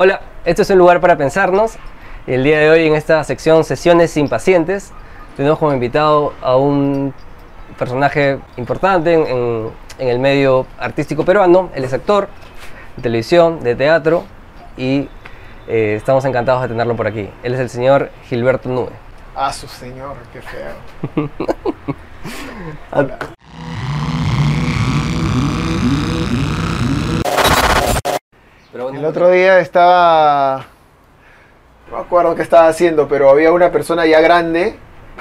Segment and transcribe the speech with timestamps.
[0.00, 1.76] Hola, este es un lugar para pensarnos.
[2.28, 4.92] El día de hoy en esta sección Sesiones sin pacientes
[5.36, 7.12] tenemos como invitado a un
[7.76, 11.70] personaje importante en, en- en el medio artístico peruano.
[11.74, 12.28] Él es actor
[12.96, 14.22] de televisión, de teatro
[14.76, 15.08] y
[15.66, 17.28] eh, estamos encantados de tenerlo por aquí.
[17.42, 18.92] Él es el señor Gilberto Nube.
[19.34, 21.28] Ah, su señor, qué feo.
[22.92, 23.18] Hola.
[28.72, 30.66] Pero El otro día estaba.
[31.90, 34.78] No me acuerdo qué estaba haciendo, pero había una persona ya grande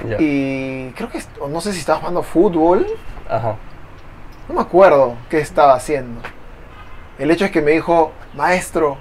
[0.08, 0.17] Ya.
[0.20, 1.22] y creo que.
[1.49, 2.86] No sé si estaba jugando fútbol.
[3.30, 3.55] Ajá.
[4.49, 6.22] No me acuerdo qué estaba haciendo.
[7.17, 8.98] El hecho es que me dijo, maestro.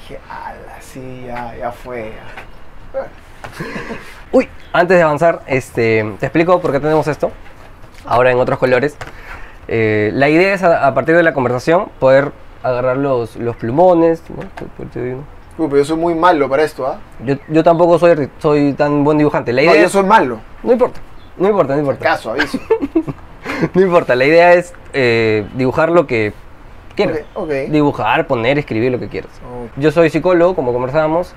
[0.00, 2.12] Dije, ala, sí, ya, ya fue.
[2.94, 3.00] ya".
[4.32, 7.30] Uy, antes de avanzar, este, te explico por qué tenemos esto.
[8.06, 8.96] Ahora en otros colores.
[9.68, 12.32] Eh, la idea es a, a partir de la conversación poder
[12.68, 14.22] agarrar los, los plumones.
[14.28, 14.42] ¿no?
[15.58, 16.98] Uy, pero yo soy muy malo para esto, ¿ah?
[17.24, 19.52] Yo, yo tampoco soy, soy tan buen dibujante.
[19.52, 20.38] La No, idea yo es- soy malo.
[20.62, 21.00] no importa,
[21.38, 22.04] no importa, no importa.
[22.04, 22.58] Caso, aviso.
[23.74, 26.34] No importa, la idea es eh, dibujar lo que
[26.94, 27.20] quieras.
[27.70, 29.30] Dibujar, poner, escribir lo que quieras.
[29.76, 31.32] Yo soy psicólogo, como conversábamos.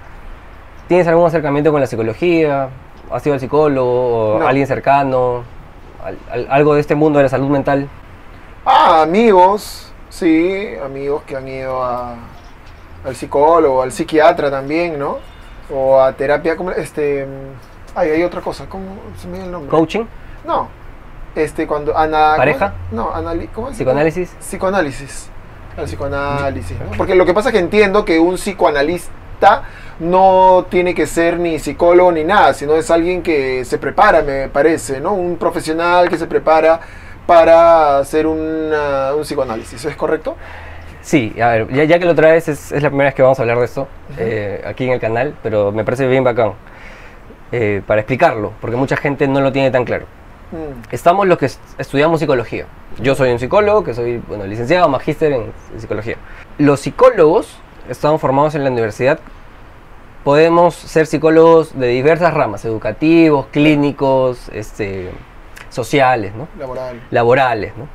[0.87, 2.69] ¿Tienes algún acercamiento con la psicología?
[3.11, 4.35] ¿Has sido al psicólogo?
[4.35, 4.47] o No.
[4.47, 5.43] ¿Alguien cercano?
[6.03, 7.87] Al- al- ¿Algo de este mundo de la salud mental?
[8.65, 9.88] Ah, amigos,
[10.19, 12.15] sí, amigos que han ido a,
[13.05, 15.17] al psicólogo, al psiquiatra también, ¿no?
[15.73, 17.25] O a terapia, como este,
[17.95, 19.69] ay, hay otra cosa, ¿cómo se me dio el nombre?
[19.69, 20.05] ¿Coaching?
[20.45, 20.67] No,
[21.35, 22.73] este, cuando, ana, ¿Pareja?
[22.89, 23.03] ¿cómo?
[23.03, 23.75] No, anali, ¿cómo es?
[23.75, 24.35] ¿Psicoanálisis?
[24.39, 25.29] Psicoanálisis,
[25.77, 26.97] al psicoanálisis, ¿no?
[26.97, 29.63] Porque lo que pasa es que entiendo que un psicoanalista
[29.99, 34.49] no tiene que ser ni psicólogo ni nada, sino es alguien que se prepara, me
[34.49, 35.13] parece, ¿no?
[35.13, 36.81] Un profesional que se prepara
[37.29, 40.35] para hacer una- un psicoanálisis, ¿es correcto?
[41.01, 43.37] Sí, a ver, ya, ya que lo traes, es, es la primera vez que vamos
[43.37, 46.53] a hablar de esto eh, aquí en el canal, pero me parece bien bacán
[47.51, 50.07] eh, para explicarlo, porque mucha gente no lo tiene tan claro.
[50.51, 52.65] Mm, Estamos los que est- estudiamos psicología.
[52.99, 55.41] Yo soy un psicólogo, que soy bueno, licenciado, magíster en,
[55.73, 56.15] en psicología.
[56.57, 59.19] Los psicólogos estamos formados en la universidad.
[60.23, 65.11] Podemos ser psicólogos de diversas ramas, educativos, clínicos, este,
[65.69, 66.47] sociales, ¿no?
[66.57, 67.01] laboral.
[67.11, 67.87] laborales, ¿no?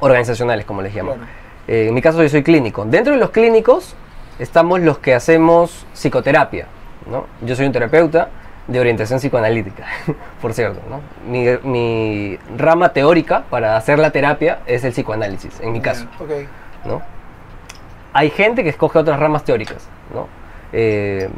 [0.00, 1.16] organizacionales, como les llaman.
[1.16, 1.32] Claro.
[1.68, 2.84] Eh, en mi caso yo soy clínico.
[2.84, 3.94] Dentro de los clínicos
[4.38, 6.66] estamos los que hacemos psicoterapia.
[7.10, 7.26] ¿no?
[7.42, 8.28] Yo soy un terapeuta
[8.66, 9.84] de orientación psicoanalítica,
[10.42, 10.80] por cierto.
[10.88, 11.00] ¿no?
[11.30, 16.06] Mi, mi rama teórica para hacer la terapia es el psicoanálisis, en mi caso.
[16.18, 16.30] Ya, Ok.
[16.84, 17.02] ¿no?
[18.12, 20.26] Hay gente que escoge otras ramas teóricas, ¿no?
[20.72, 21.28] Eh,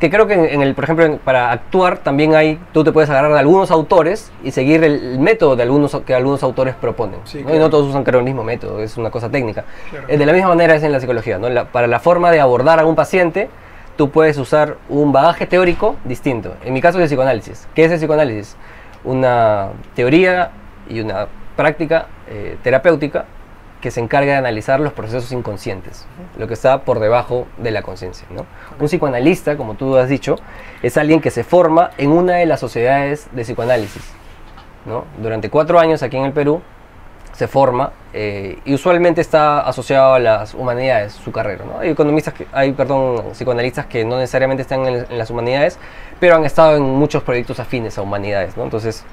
[0.00, 2.92] que creo que en, en el, por ejemplo, en- para actuar también hay, tú te
[2.92, 6.74] puedes agarrar de algunos autores y seguir el, el método de algunos que algunos autores
[6.74, 7.20] proponen.
[7.24, 7.54] Sí, ¿no?
[7.54, 9.64] Y no todos usan creo el mismo método, es una cosa técnica.
[9.90, 10.06] Claro.
[10.08, 11.48] Eh, de la misma manera es en la psicología, ¿no?
[11.48, 13.48] La- para la forma de abordar a un paciente,
[13.96, 16.54] tú puedes usar un bagaje teórico distinto.
[16.64, 17.66] En mi caso es el psicoanálisis.
[17.74, 18.56] ¿Qué es el psicoanálisis?
[19.04, 20.50] Una teoría
[20.88, 21.26] y una
[21.56, 23.24] práctica eh, terapéutica
[23.86, 27.82] que se encarga de analizar los procesos inconscientes, lo que está por debajo de la
[27.82, 28.26] conciencia.
[28.30, 28.44] ¿no?
[28.80, 30.34] Un psicoanalista, como tú has dicho,
[30.82, 34.02] es alguien que se forma en una de las sociedades de psicoanálisis.
[34.86, 35.04] ¿no?
[35.22, 36.62] Durante cuatro años aquí en el Perú
[37.32, 41.64] se forma eh, y usualmente está asociado a las humanidades su carrera.
[41.64, 41.78] ¿no?
[41.78, 45.78] Hay economistas, que, hay perdón, psicoanalistas que no necesariamente están en, en las humanidades,
[46.18, 48.56] pero han estado en muchos proyectos afines a humanidades.
[48.56, 48.64] ¿no?
[48.64, 49.04] Entonces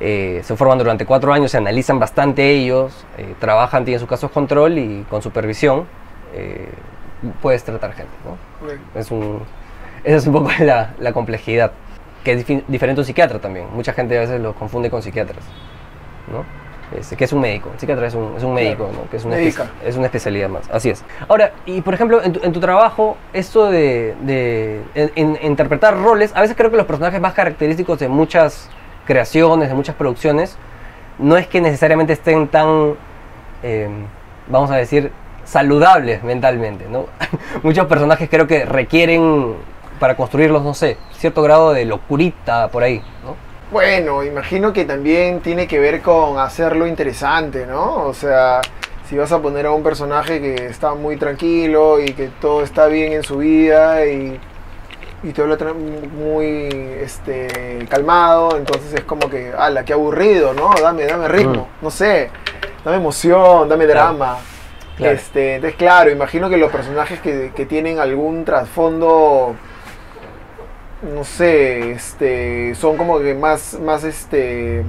[0.00, 4.30] eh, se forman durante cuatro años, se analizan bastante ellos, eh, trabajan, tienen sus casos
[4.30, 5.84] control y con supervisión
[6.34, 6.68] eh,
[7.42, 8.12] puedes tratar gente.
[8.24, 8.36] ¿no?
[8.98, 9.40] Es un,
[10.04, 11.72] esa es un poco la, la complejidad,
[12.24, 13.66] que es difi- diferente a un psiquiatra también.
[13.74, 15.44] Mucha gente a veces lo confunde con psiquiatras,
[16.32, 16.44] ¿no?
[16.98, 17.70] Este, que es un médico.
[17.72, 19.08] El psiquiatra es un, es un médico, ¿no?
[19.10, 19.36] Que es una,
[19.84, 20.68] es una especialidad más.
[20.70, 21.04] Así es.
[21.28, 25.96] Ahora, y por ejemplo, en tu, en tu trabajo, esto de, de en- en- interpretar
[25.96, 28.68] roles, a veces creo que los personajes más característicos de muchas
[29.10, 30.56] creaciones, de muchas producciones,
[31.18, 32.94] no es que necesariamente estén tan,
[33.64, 33.88] eh,
[34.46, 35.10] vamos a decir,
[35.44, 37.06] saludables mentalmente, ¿no?
[37.64, 39.56] Muchos personajes creo que requieren,
[39.98, 43.34] para construirlos, no sé, cierto grado de locurita por ahí, ¿no?
[43.72, 48.04] Bueno, imagino que también tiene que ver con hacerlo interesante, ¿no?
[48.04, 48.60] O sea,
[49.08, 52.86] si vas a poner a un personaje que está muy tranquilo y que todo está
[52.86, 54.38] bien en su vida y,
[55.22, 56.68] y te habla muy
[57.00, 60.70] este, calmado, entonces es como que, ala, qué aburrido, ¿no?
[60.80, 62.30] Dame, dame ritmo, no sé,
[62.84, 64.38] dame emoción, dame drama.
[64.96, 65.14] Claro.
[65.14, 69.56] Este, entonces, claro, imagino que los personajes que, que tienen algún trasfondo
[71.02, 74.84] no sé, este, son como que más, más, este,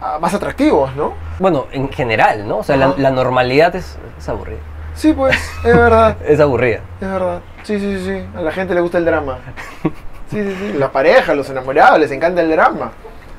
[0.00, 1.14] ah, más atractivos, ¿no?
[1.38, 2.58] Bueno, en general, ¿no?
[2.58, 4.58] O sea, la, la normalidad es, es aburrida.
[4.94, 6.16] Sí, pues, es verdad.
[6.26, 6.80] es aburrida.
[7.00, 7.40] Es verdad.
[7.62, 8.26] Sí, sí, sí, sí.
[8.36, 9.38] A la gente le gusta el drama.
[10.30, 10.78] Sí, sí, sí.
[10.78, 12.92] La pareja, los enamorados, les encanta el drama.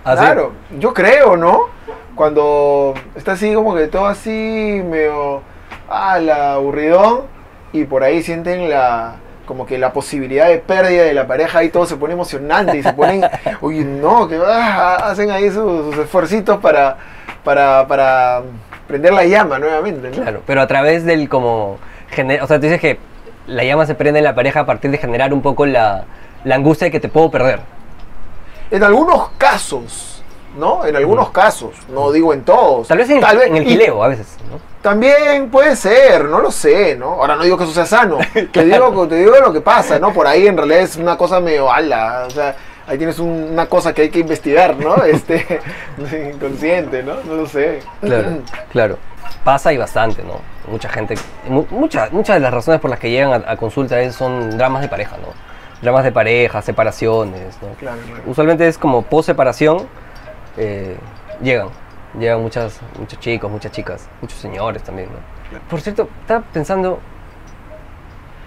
[0.05, 0.23] ¿Ah, sí?
[0.23, 1.69] claro, yo creo, ¿no?
[2.13, 4.29] Cuando está así como que todo así,
[4.85, 5.41] medio,
[5.89, 7.21] ah, la aburridón,
[7.71, 9.15] y por ahí sienten la,
[9.47, 12.83] como que la posibilidad de pérdida de la pareja y todo se pone emocionante y
[12.83, 13.23] se ponen,
[13.61, 16.97] uy, no, que ah, hacen ahí sus, sus esfuercitos para,
[17.43, 18.43] para, para
[18.87, 20.15] prender la llama nuevamente, ¿no?
[20.15, 21.79] Claro, pero a través del como...
[22.41, 22.99] O sea, tú dices que
[23.47, 26.05] la llama se prende en la pareja a partir de generar un poco la,
[26.43, 27.59] la angustia de que te puedo perder.
[28.71, 30.23] En algunos casos,
[30.57, 30.85] ¿no?
[30.85, 32.87] En algunos casos, no digo en todos.
[32.87, 34.59] Tal vez en, en el gileo a veces, ¿no?
[34.81, 37.11] También puede ser, no lo sé, ¿no?
[37.13, 38.17] Ahora no digo que eso sea sano,
[38.51, 40.11] te, digo, te digo lo que pasa, ¿no?
[40.11, 42.55] Por ahí en realidad es una cosa medio ala, o sea,
[42.87, 44.95] ahí tienes un- una cosa que hay que investigar, ¿no?
[45.05, 45.59] Este,
[46.33, 47.15] inconsciente, ¿no?
[47.25, 47.79] No lo sé.
[48.01, 48.27] Claro,
[48.71, 48.97] claro.
[49.43, 50.35] Pasa y bastante, ¿no?
[50.71, 51.15] Mucha gente,
[51.49, 54.57] mu- muchas muchas de las razones por las que llegan a, a consulta es- son
[54.57, 55.27] dramas de pareja, ¿no?
[55.81, 57.67] Dramas de pareja, separaciones, ¿no?
[57.77, 58.23] Claro, claro.
[58.25, 59.85] Usualmente es como post separación,
[60.55, 60.95] eh,
[61.41, 61.67] llegan,
[62.17, 65.59] llegan muchas, muchos chicos, muchas chicas, muchos señores también, ¿no?
[65.69, 66.99] Por cierto, estaba pensando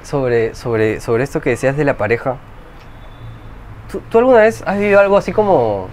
[0.03, 2.37] sobre, sobre, sobre esto que decías de la pareja.
[3.93, 5.89] ¿Tú, tú alguna vez has vivido algo así como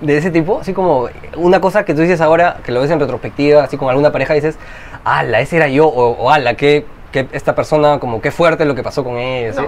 [0.00, 0.60] de ese tipo?
[0.60, 3.88] Así como una cosa que tú dices ahora, que lo ves en retrospectiva, así con
[3.88, 4.58] alguna pareja, dices,
[5.04, 8.74] ala, ese era yo, o, o ala, que, que esta persona, como qué fuerte lo
[8.74, 9.62] que pasó con ella, ¿sí?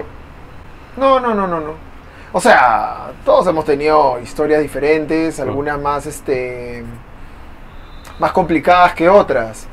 [0.97, 1.73] No, no, no, no, no.
[2.31, 6.83] O sea, todos hemos tenido historias diferentes, algunas más, este,
[8.17, 9.67] más complicadas que otras.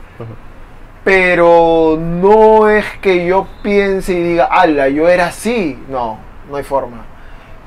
[1.02, 5.82] Pero no es que yo piense y diga, ala, yo era así.
[5.88, 6.18] No,
[6.50, 6.98] no hay forma.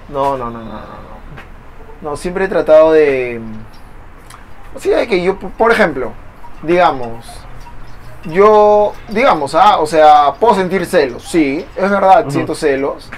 [0.09, 1.12] No, no, no, no, no.
[2.03, 3.39] No, siempre he tratado de...
[4.75, 6.11] O sea, de que yo, por ejemplo,
[6.61, 7.25] digamos,
[8.25, 13.09] yo, digamos, ah, o sea, puedo sentir celos, sí, es verdad, siento celos,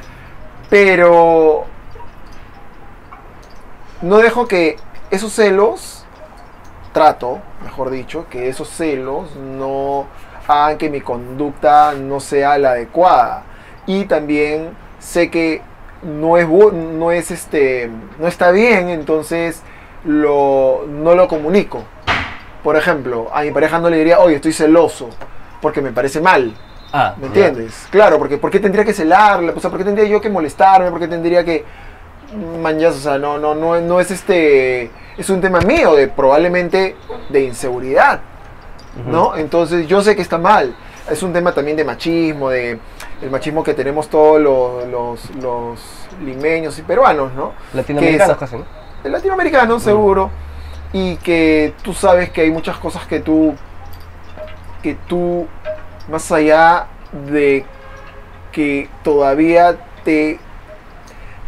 [0.70, 1.66] pero
[4.02, 4.78] no dejo que
[5.10, 6.06] esos celos,
[6.94, 10.06] trato, mejor dicho, que esos celos no
[10.48, 13.44] hagan que mi conducta no sea la adecuada.
[13.88, 15.62] Y también sé que
[16.06, 19.62] no es, no es este, no está bien, entonces
[20.06, 21.84] lo, no lo comunico.
[22.64, 25.10] Por ejemplo, a mi pareja no le diría, oye, estoy celoso,
[25.62, 26.56] porque me parece mal.
[26.94, 27.88] Ah, ¿Me entiendes?
[27.90, 29.54] Claro, porque ¿por qué tendría que celarla?
[29.56, 30.90] O sea, ¿por qué tendría yo que molestarme?
[30.92, 31.66] ¿Por qué tendría que
[32.62, 32.96] manjas?
[32.96, 36.96] O sea, no, no, no, no es este, es un tema mío de probablemente
[37.30, 38.22] de inseguridad.
[39.06, 39.36] ¿no?
[39.36, 40.76] Entonces yo sé que está mal.
[41.10, 42.80] Es un tema también de machismo, de
[43.22, 45.80] el machismo que tenemos todos los, los, los
[46.24, 47.54] limeños y peruanos, ¿no?
[47.74, 48.58] Latinoamericanos casi,
[49.04, 50.30] latinoamericano seguro
[50.94, 53.54] y que tú sabes que hay muchas cosas que tú
[54.82, 55.48] que tú
[56.10, 56.88] más allá
[57.30, 57.66] de
[58.52, 60.40] que todavía te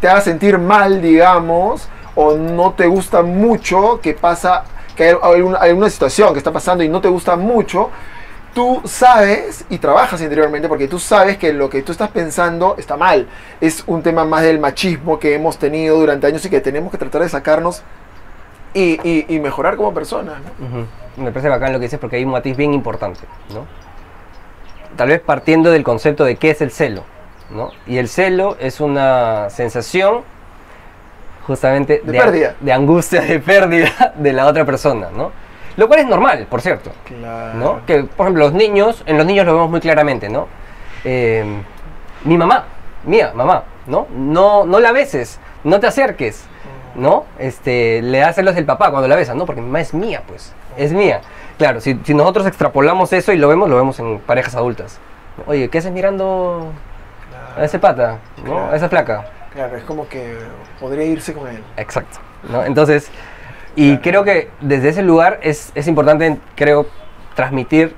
[0.00, 4.64] te haga sentir mal digamos o no te gusta mucho que pasa
[4.96, 7.90] que hay alguna, alguna situación que está pasando y no te gusta mucho
[8.54, 12.96] tú sabes y trabajas interiormente porque tú sabes que lo que tú estás pensando está
[12.96, 13.26] mal.
[13.60, 16.98] Es un tema más del machismo que hemos tenido durante años y que tenemos que
[16.98, 17.82] tratar de sacarnos
[18.74, 20.36] y, y- y mejorar como personas.
[21.16, 21.22] ¿no?
[21.22, 23.20] Me parece bacán lo que dices porque hay un matiz bien importante,
[23.52, 23.64] ¿no?
[24.96, 27.04] Tal vez partiendo del concepto de qué es el celo,
[27.50, 27.70] ¿no?
[27.86, 30.22] Y el celo es una sensación
[31.46, 32.54] justamente De pérdida.
[32.60, 35.30] de angustia, de pérdida de la otra persona, ¿no?
[35.78, 36.90] Lo cual es normal, por cierto,
[37.54, 37.86] ¿no?
[37.86, 40.48] Que, por ejemplo, los niños, en los niños lo vemos muy claramente, ¿no?
[41.04, 41.44] Eh,
[42.24, 42.64] mi mamá,
[43.04, 44.08] mía, mamá, ¿no?
[44.12, 46.44] No, no la beses, no te acerques,
[46.96, 47.26] ¿no?
[47.38, 49.46] Este, le da celos el papá cuando la besas, ¿no?
[49.46, 51.20] Porque mi mamá es mía, pues, es mía.
[51.58, 54.98] Claro, si, si nosotros extrapolamos eso y lo vemos, lo vemos en parejas adultas.
[55.46, 56.72] Oye, ¿qué haces mirando
[57.56, 58.44] a ese pata, ¿no?
[58.44, 58.72] Claro.
[58.72, 59.26] A esa placa.
[59.52, 60.38] Claro, es como que
[60.80, 61.62] podría irse con él.
[61.76, 62.18] Exacto.
[62.50, 62.64] ¿no?
[62.64, 63.10] Entonces,
[63.78, 64.02] y Claro.
[64.02, 66.86] creo que desde ese lugar es, es importante, creo,
[67.36, 67.94] transmitir,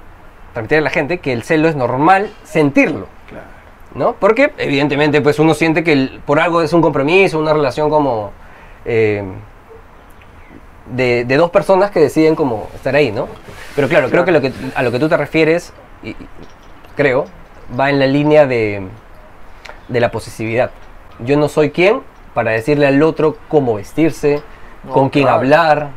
[0.52, 3.46] transmitir a la gente que el celo es normal sentirlo, Claro.
[3.94, 4.12] ¿no?
[4.20, 8.32] Porque evidentemente pues uno siente que el- por algo es un compromiso, una relación como
[8.84, 9.22] eh,
[10.94, 13.28] de, de dos personas que deciden como estar ahí, ¿no?
[13.76, 15.72] Pero claro, creo que, lo que a lo que tú te refieres,
[16.02, 16.16] y, y
[16.96, 17.26] creo,
[17.78, 18.86] va en la línea de,
[19.88, 20.70] de la posesividad.
[21.20, 22.00] Yo no soy quien
[22.34, 24.42] para decirle al otro cómo vestirse,
[24.84, 25.38] No, con quién claro.
[25.38, 25.88] hablar,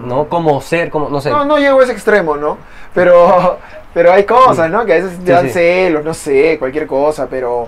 [0.00, 0.28] No, no, ¿no?
[0.28, 1.30] Cómo ser, cómo, no sé.
[1.30, 2.56] No, no llego a ese extremo, ¿no?
[2.94, 3.58] Pero,
[3.92, 4.84] pero hay cosas, ¿no?
[4.84, 5.52] Que a veces te dan sí.
[5.52, 7.66] celos, no sé, cualquier cosa, pero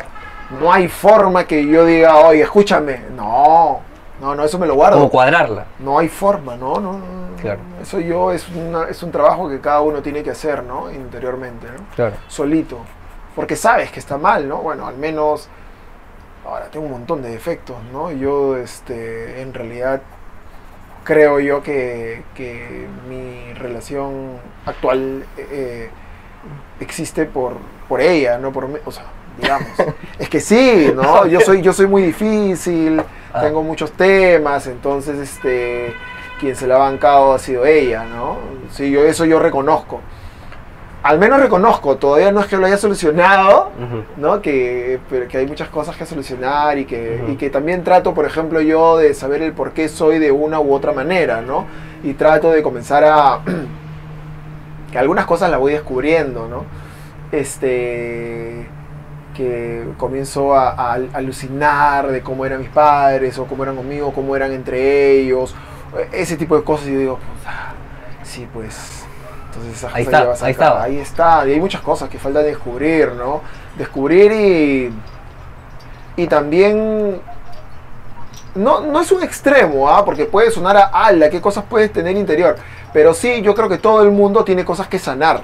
[0.60, 3.00] no hay forma que yo diga, oye, escúchame.
[3.14, 3.80] No,
[4.20, 4.96] No, no, eso me lo guardo.
[4.96, 5.66] Como cuadrarla.
[5.80, 7.36] No hay forma, no, no, no, no.
[7.40, 7.60] Claro.
[7.82, 10.90] Eso yo es, una- es un trabajo que cada uno tiene que hacer, ¿no?
[10.90, 11.84] Interiormente, ¿no?
[11.94, 12.14] Claro.
[12.28, 12.78] Solito.
[13.34, 14.56] Porque sabes que está mal, ¿no?
[14.58, 15.48] Bueno, al menos
[16.46, 18.10] ahora tengo un montón de defectos, ¿no?
[18.10, 20.00] Yo, este, en realidad
[21.06, 25.88] creo yo que, que mi relación actual eh,
[26.80, 27.54] existe por,
[27.88, 29.04] por ella, no por mí, o sea,
[29.40, 29.68] digamos.
[30.18, 31.24] es que sí, ¿no?
[31.28, 33.00] Yo soy, yo soy muy difícil,
[33.32, 33.42] Ah.
[33.42, 35.92] tengo muchos temas, entonces, este,
[36.40, 38.38] quien se la ha bancado ha sido ella, ¿no?
[38.70, 40.00] Sí, yo eso yo reconozco.
[41.08, 43.70] Al menos reconozco, todavía no es que lo haya solucionado.
[44.16, 44.40] ¿no?
[44.42, 48.24] Que, pero que hay muchas cosas que solucionar y que, y que también trato, por
[48.24, 51.66] ejemplo, yo de saber el por qué soy de una u otra manera, ¿no?
[52.02, 53.40] Y trato de comenzar a...
[54.92, 56.64] que algunas cosas las voy descubriendo, ¿no?
[57.32, 58.66] Este...
[59.34, 64.12] que comienzo a, a al- alucinar de cómo eran mis padres o cómo eran conmigo,
[64.14, 65.54] cómo eran entre ellos,
[66.12, 67.72] ese tipo de cosas y yo digo, "Ah,
[68.22, 69.04] sí, pues...
[69.56, 70.82] Entonces esas Ahí cosas está, vas ahí estaba.
[70.82, 73.40] ahí está, y hay muchas cosas que falta descubrir, ¿no?
[73.76, 74.92] Descubrir y.
[76.16, 77.20] Y también.
[78.54, 80.04] No, no es un extremo, ¿ah?
[80.04, 82.56] Porque puede sonar a ala, qué cosas puedes tener interior.
[82.92, 85.40] Pero sí, yo creo que todo el mundo tiene cosas que sanar.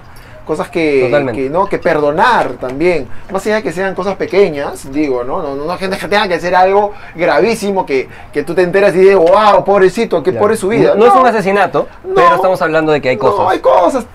[0.46, 1.66] Cosas que, que, ¿no?
[1.66, 3.06] que perdonar también.
[3.30, 5.40] Más allá de que sean cosas pequeñas, digo, ¿no?
[5.40, 8.92] No, no, no gente que tenga que hacer algo gravísimo que, que tú te enteras
[8.96, 10.42] y dices, wow, pobrecito, qué Claro.
[10.44, 10.94] pobre su vida.
[10.96, 13.38] No, no es un asesinato, pero estamos hablando de que hay cosas.
[13.38, 14.06] No, hay cosas,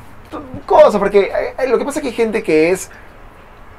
[0.66, 2.92] cosas, porque eh, eh, lo que pasa es que hay gente que es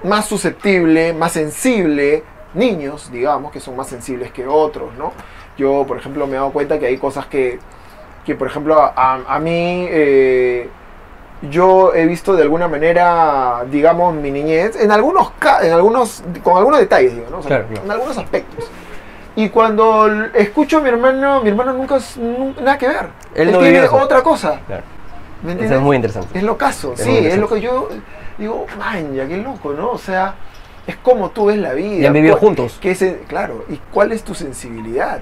[0.03, 2.23] más susceptible, más sensible,
[2.55, 5.13] niños, digamos, que son más sensibles que otros, ¿no?
[5.59, 7.59] Yo, por ejemplo, me he dado cuenta que hay cosas que,
[8.25, 10.69] que por ejemplo, a, a mí, eh,
[11.43, 15.31] yo he visto de alguna manera, digamos, mi niñez, en algunos,
[15.63, 17.39] en algunos con algunos detalles, digo, ¿no?
[17.39, 17.85] O sea, Claro, claro.
[17.85, 18.69] en algunos aspectos.
[19.37, 23.09] Y cuando escucho a mi hermano, mi hermano nunca, es- nun- nada que ver.
[23.37, 23.95] Él Él, no tiene eso.
[23.97, 24.61] otra cosa.
[24.67, 24.83] Claro.
[25.43, 25.77] ¿Me Eso entiendes?
[25.79, 26.37] es muy interesante.
[26.39, 27.89] Es lo caso, Es sí, es lo que yo
[28.37, 28.67] digo,
[29.15, 29.91] ya qué loco, ¿no?
[29.91, 30.35] O sea,
[30.89, 32.03] es como tú ves la vida.
[32.03, 32.79] Y han vivido cuál- juntos.
[32.81, 35.21] qué se- claro, y cuál es tu sensibilidad,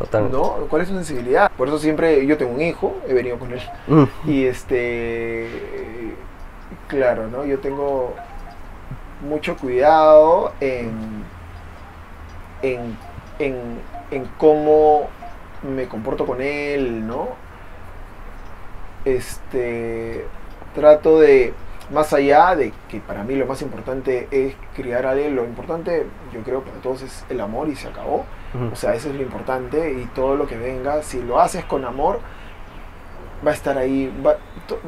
[0.00, 0.36] Totalmente.
[0.36, 0.66] ¿no?
[0.68, 1.50] ¿Cuál es tu sensibilidad?
[1.52, 3.60] Por eso siempre yo tengo un hijo, he venido con él.
[3.86, 4.04] Mm.
[4.26, 5.46] Y este,
[6.88, 7.44] claro, ¿no?
[7.44, 8.14] Yo tengo
[9.28, 11.24] mucho cuidado en,
[12.62, 12.96] en,
[13.38, 13.56] en,
[14.10, 15.08] en cómo
[15.62, 17.28] me comporto con él, ¿no?
[19.04, 20.24] Este,
[20.74, 21.52] trato de,
[21.92, 26.06] más allá de que para mí lo más importante es criar a alguien, lo importante
[26.32, 28.24] yo creo para todos es el amor y se acabó.
[28.54, 28.70] Ujú.
[28.72, 31.84] O sea, eso es lo importante y todo lo que venga, si lo haces con
[31.84, 32.20] amor,
[33.46, 34.36] va a estar ahí, va,
[34.68, 34.78] to-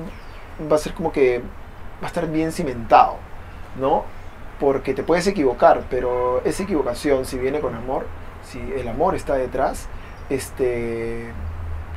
[0.70, 1.40] va a ser como que
[2.00, 3.16] va a estar bien cimentado,
[3.80, 4.04] ¿no?
[4.60, 8.06] Porque te puedes equivocar, pero esa equivocación, si viene con amor,
[8.44, 9.88] si el amor está detrás,
[10.30, 11.32] este,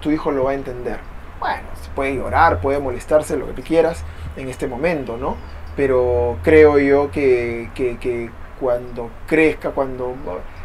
[0.01, 0.99] tu hijo lo va a entender.
[1.39, 4.03] Bueno, se puede llorar, puede molestarse, lo que tú quieras
[4.35, 5.35] en este momento, ¿no?
[5.75, 10.15] Pero creo yo que, que- cuando crezca, cuando...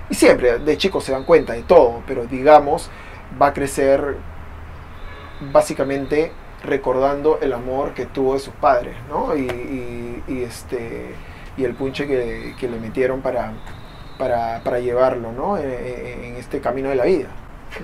[0.09, 2.89] Y siempre, de chicos se dan cuenta de todo, pero digamos,
[3.41, 4.17] va a crecer
[5.53, 9.35] básicamente recordando el amor que tuvo de sus padres, ¿no?
[9.37, 11.15] Y, este,
[11.57, 13.53] y el punche que, que le metieron para,
[14.19, 15.57] para, para llevarlo, ¿no?
[15.59, 17.29] En, en- en este camino de la vida.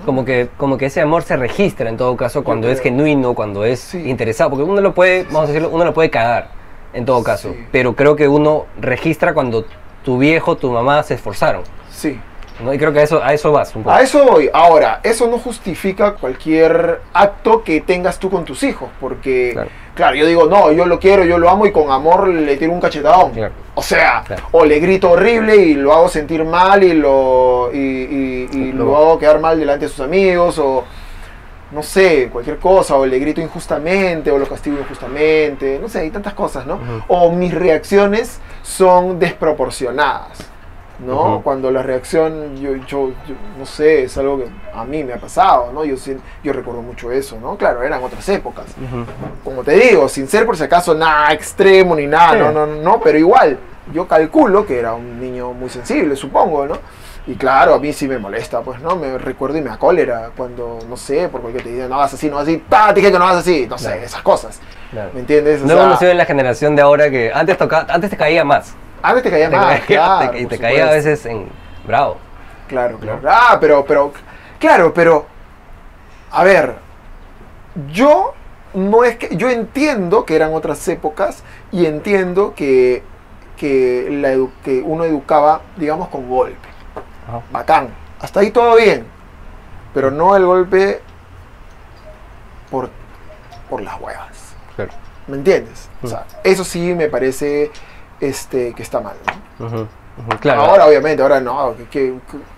[0.05, 3.63] Como que, como que ese amor se registra en todo caso cuando es genuino, cuando
[3.65, 4.09] es Sí.
[4.09, 6.49] interesado, porque uno lo puede, vamos a decirlo, uno lo puede cagar
[6.93, 7.65] en todo caso, Sí.
[7.71, 9.65] pero creo que uno registra cuando
[10.03, 12.19] tu viejo, tu mamá se esforzaron, Sí.
[12.63, 12.73] ¿No?
[12.73, 13.95] Y creo que a eso, a eso vas un poco.
[13.95, 14.49] A eso voy.
[14.53, 19.69] Ahora, eso no justifica cualquier acto que tengas tú con tus hijos, porque, Claro.
[19.95, 22.71] claro, yo digo, no, yo lo quiero, yo lo amo y con amor le tiro
[22.73, 23.31] un cachetadón.
[23.31, 23.53] Claro.
[23.75, 24.43] O sea, Claro.
[24.51, 28.91] o le grito horrible y lo hago sentir mal y lo, y, y- y Luego-
[28.91, 30.83] lo hago quedar mal delante de sus amigos, o
[31.69, 36.09] no sé, cualquier cosa, o le grito injustamente, o lo castigo injustamente, no sé, hay
[36.11, 36.79] tantas cosas, ¿no?
[37.09, 40.37] O mis reacciones son desproporcionadas,
[40.99, 41.41] ¿no?
[41.43, 45.17] Cuando la reacción, yo, yo, yo no sé, es algo que a mí me ha
[45.17, 45.85] pasado, ¿no?
[45.85, 45.95] Yo,
[46.43, 47.55] yo recuerdo mucho eso, ¿no?
[47.55, 48.65] Claro, eran otras épocas
[49.43, 52.39] como te digo, sin ser por si acaso nada extremo ni nada, Sí.
[52.39, 53.57] no, no, no, pero igual,
[53.93, 56.77] yo calculo que era un niño muy sensible, supongo, ¿no?
[57.27, 58.95] Y claro, a mí sí me molesta, pues, ¿no?
[58.95, 62.29] Me recuerdo y me acólera cuando, no sé, por cualquier te diga, no hagas así,
[62.29, 62.87] no hagas así, ¡pa!
[62.93, 64.01] Te dije que no hagas así, no sé, Claro.
[64.03, 64.61] esas cosas,
[64.91, 65.09] Claro.
[65.13, 65.61] ¿me entiendes?
[65.61, 68.73] O No sea, en la generación de ahora que antes tocaba, antes te caía más.
[69.01, 71.49] Antes te caía Te más, caía- claro, te- y te caía a veces en
[71.85, 72.17] bravo.
[72.67, 73.21] Claro, claro.
[73.27, 74.11] Ah, pero, pero,
[74.59, 75.25] claro, pero,
[76.31, 76.75] a ver,
[77.91, 78.33] yo
[78.73, 83.03] no es que, yo entiendo que eran otras épocas y entiendo que,
[83.55, 86.67] que, la edu- que uno educaba, digamos, con golpe.
[87.27, 87.41] Ajá.
[87.51, 87.89] Bacán.
[88.19, 89.05] Hasta ahí todo bien.
[89.93, 91.01] pero no el golpe
[92.69, 92.89] por,
[93.69, 94.55] por las huevas.
[94.75, 94.91] Claro.
[95.27, 95.89] ¿Me entiendes?
[96.03, 97.71] O sea, eso sí me parece
[98.19, 99.15] este, que está mal.
[99.59, 99.87] ¿no?
[100.39, 100.61] Claro.
[100.61, 101.75] Ahora, obviamente, ahora no.
[101.91, 102.13] ¿Qué,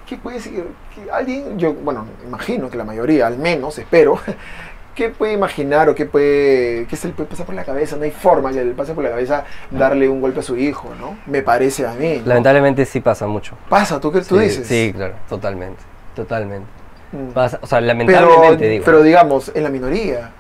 [0.05, 0.65] qué, puede decir?
[1.11, 4.19] alguien, yo, bueno, imagino que la mayoría, al menos, espero,
[4.95, 7.95] ¿qué puede imaginar o qué puede, qué se le puede pasar por la cabeza?
[7.97, 10.89] No hay forma que le pase por la cabeza darle un golpe a su hijo,
[10.99, 11.17] ¿no?
[11.25, 12.17] Me parece a mí.
[12.17, 12.27] ¿no?
[12.27, 13.55] Lamentablemente sí pasa mucho.
[13.69, 14.67] Pasa, ¿tú qué tú sí, dices?
[14.67, 15.81] Sí, claro, totalmente.
[16.15, 16.67] Totalmente.
[17.11, 17.31] Mm.
[17.31, 18.85] Pasa, o sea, Pero, lamentablemente digo.
[18.85, 20.31] pero digamos, en la minoría.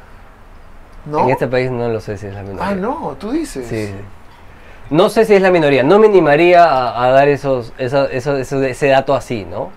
[1.05, 1.23] ¿No?
[1.23, 2.67] En este país no lo sé si es la minoría.
[2.67, 3.65] Ah, no, tú dices.
[3.67, 3.93] Sí, sí.
[4.89, 5.83] No sé si es la minoría.
[5.83, 9.69] No me animaría a, a dar esos, esa- ese dato así, ¿no?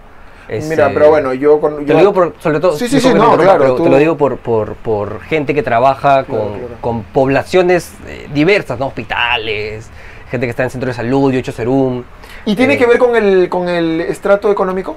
[0.49, 1.79] Mira, Este, pero bueno, yo con.
[1.79, 3.85] Te yo- lo digo por, sobre todo, Sí, sí, sí, te no, claro, pero tú-
[3.85, 6.69] te lo digo por, por, por gente que trabaja con, claro.
[6.81, 8.89] con poblaciones eh, diversas, ¿no?
[8.89, 9.89] Hospitales,
[10.31, 12.03] gente que está en centros de salud, Yocho Serum.
[12.45, 14.97] ¿Y tiene eh, que ver con el, con el estrato económico?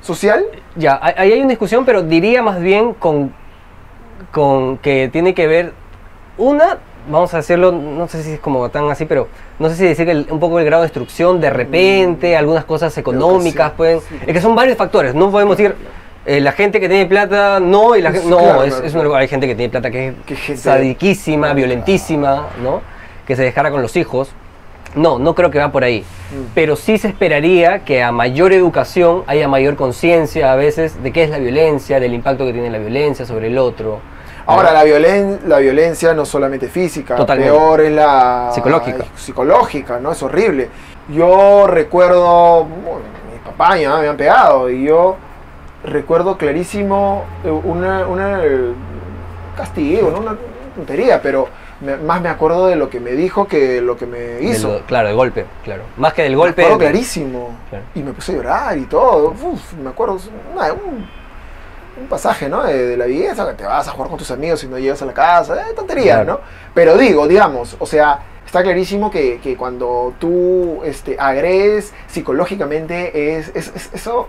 [0.00, 0.44] ¿Social?
[0.76, 3.34] Ya, ahí hay una discusión, pero diría más bien con,
[4.30, 5.72] con que tiene que ver
[6.38, 6.78] una,
[7.08, 10.04] vamos a decirlo, no sé si es como tan así, pero no sé si decir
[10.06, 14.00] que el- un poco el grado de instrucción de repente, algunas cosas económicas pueden...
[14.00, 14.16] sí.
[14.26, 15.74] Es que son varios factores, no podemos decir...
[16.26, 19.18] eh, la gente que tiene plata no y la gente no claro, es, es una-
[19.18, 22.80] hay gente que tiene plata que es sadiquísima violentísima no
[23.26, 24.30] que se dejara con los hijos
[24.94, 26.46] no no creo que va por ahí Mm.
[26.54, 31.22] pero sí se esperaría que a mayor educación haya mayor conciencia a veces de qué
[31.24, 34.00] es la violencia, del impacto que tiene la violencia sobre el otro.
[34.46, 37.50] Ahora, la, violen- la violencia no solamente física, Totalmente.
[37.52, 39.04] peor es la Psicológica.
[39.16, 40.12] psicológica, ¿no?
[40.12, 40.68] Es horrible.
[41.08, 43.00] Yo recuerdo, bueno,
[43.32, 45.16] mis papás ya me han pegado y yo
[45.84, 48.40] recuerdo clarísimo eh, una, una
[49.56, 50.18] castigo, ¿no?
[50.20, 50.36] una
[50.74, 51.48] tontería, pero
[51.80, 54.82] me- más me acuerdo de lo que me dijo que lo que me hizo.
[54.86, 55.82] claro, el golpe, claro.
[55.96, 56.62] Más que del Me golpe.
[56.62, 57.50] acuerdo clarísimo.
[57.70, 57.84] Claro.
[57.94, 59.34] Y me puse a llorar y todo.
[59.42, 60.18] Uf, me acuerdo.
[60.54, 61.08] una- un,
[62.00, 62.64] un pasaje, ¿no?
[62.64, 65.00] De, de la belleza, que te vas a jugar con tus amigos y no llegas
[65.02, 65.54] a la casa.
[65.70, 66.32] Eh, tonterías, Claro.
[66.34, 66.40] ¿no?
[66.74, 73.48] Pero digo, digamos, o sea, está clarísimo que, que cuando tú este, agredes psicológicamente, es,
[73.54, 74.28] es- es- eso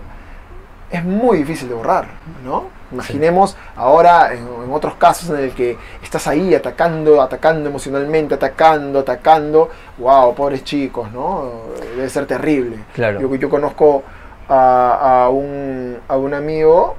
[0.90, 2.06] es muy difícil de borrar,
[2.44, 2.64] ¿no?
[2.92, 9.00] Imaginemos ahora en, en otros casos en el que estás ahí atacando, atacando emocionalmente, atacando,
[9.00, 9.68] atacando.
[9.98, 11.50] Wow, pobres chicos, ¿no?
[11.96, 12.84] Debe ser terrible.
[12.94, 13.20] Claro.
[13.20, 14.04] Yo, yo conozco
[14.48, 16.94] a, a un, a un amigo,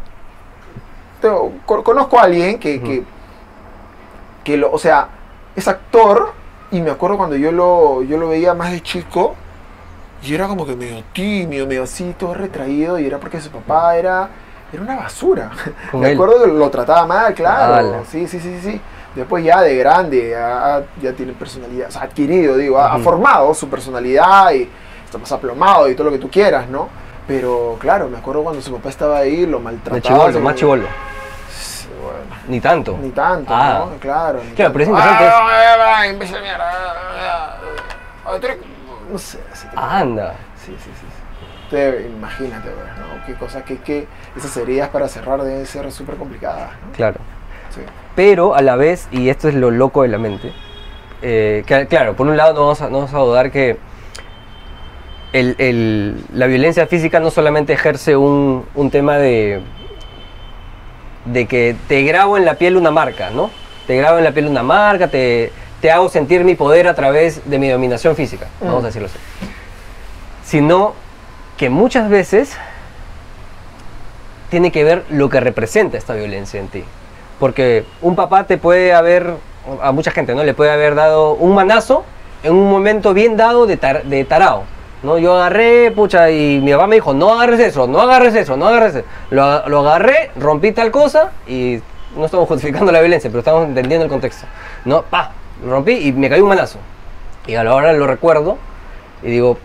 [1.22, 1.52] tengo-
[1.84, 3.04] conozco a alguien que, que,
[4.44, 5.08] que lo, o sea,
[5.56, 6.34] es actor
[6.72, 9.36] y me acuerdo cuando yo lo, yo lo veía más de chico
[10.24, 13.96] y era como que medio tímido, medio así, todo retraído y era porque su papá
[13.98, 14.30] era,
[14.74, 15.52] era una basura.
[15.94, 16.14] Me él.
[16.16, 18.04] acuerdo que lo trataba mal, claro.
[18.10, 18.82] Sí, sí, sí, sí, sí.
[19.16, 23.68] Después ya de grande, ya, ya tiene personalidad, o sea, adquirido, digo, ha- formado su
[23.68, 24.70] personalidad y
[25.06, 26.88] está más aplomado y todo lo que tú quieras, ¿no?
[27.28, 29.96] Pero claro, me acuerdo cuando su papá estaba ahí, lo maltrataba.
[29.96, 30.88] De chivolo, más chivolo.
[31.52, 32.98] Sí, bueno, Ni tanto.
[33.02, 33.86] ni tanto, Ah.
[33.92, 33.98] ¿no?
[34.00, 34.42] Claro.
[34.44, 35.24] ni Claro, pero es interesante
[38.26, 38.38] Ah,
[39.12, 40.34] No sé, así te- Anda.
[40.66, 41.06] Sí, sí, sí.
[41.08, 41.70] sí.
[41.70, 43.26] Te- imagínate, pues, ¿no?
[43.26, 46.92] Qué cosa que, que esas heridas para cerrar deben ser súper complicadas, ¿no?
[46.94, 47.20] Claro.
[47.74, 47.82] Sí.
[48.16, 50.54] Pero a la vez, y esto es lo loco de la mente,
[51.22, 53.78] eh, que, claro, por un lado no vamos a, no vamos a dudar que
[55.34, 59.62] el- el- la violencia física no solamente ejerce un, un tema de,
[61.26, 63.50] de que te grabo en la piel una marca, ¿no?
[63.86, 67.42] Te grabo en la piel una marca, te, te hago sentir mi poder a través
[67.50, 68.86] de mi dominación física, vamos Mm.
[68.86, 69.18] a decirlo así.
[70.46, 70.94] Sino
[71.58, 72.56] que muchas veces
[74.50, 76.84] tiene que ver lo que representa esta violencia en ti.
[77.40, 79.34] Porque un papá te puede haber,
[79.82, 80.44] a mucha gente, ¿no?
[80.44, 82.06] Le puede haber dado un manazo
[82.44, 84.64] en un momento bien dado de, tar- de tarao.
[85.04, 85.18] ¿No?
[85.18, 88.68] Yo agarré, pucha, y mi papá me dijo, no agarres eso, no agarres eso, no
[88.68, 89.06] agarres eso.
[89.30, 91.80] Lo, lo agarré, rompí tal cosa y
[92.16, 94.46] no estamos justificando la violencia, pero estamos entendiendo el contexto.
[94.86, 95.02] ¿No?
[95.04, 95.32] Pa,
[95.64, 96.80] lo rompí y me cayó un manazo.
[97.46, 98.58] Y a la hora lo recuerdo
[99.24, 99.58] y digo,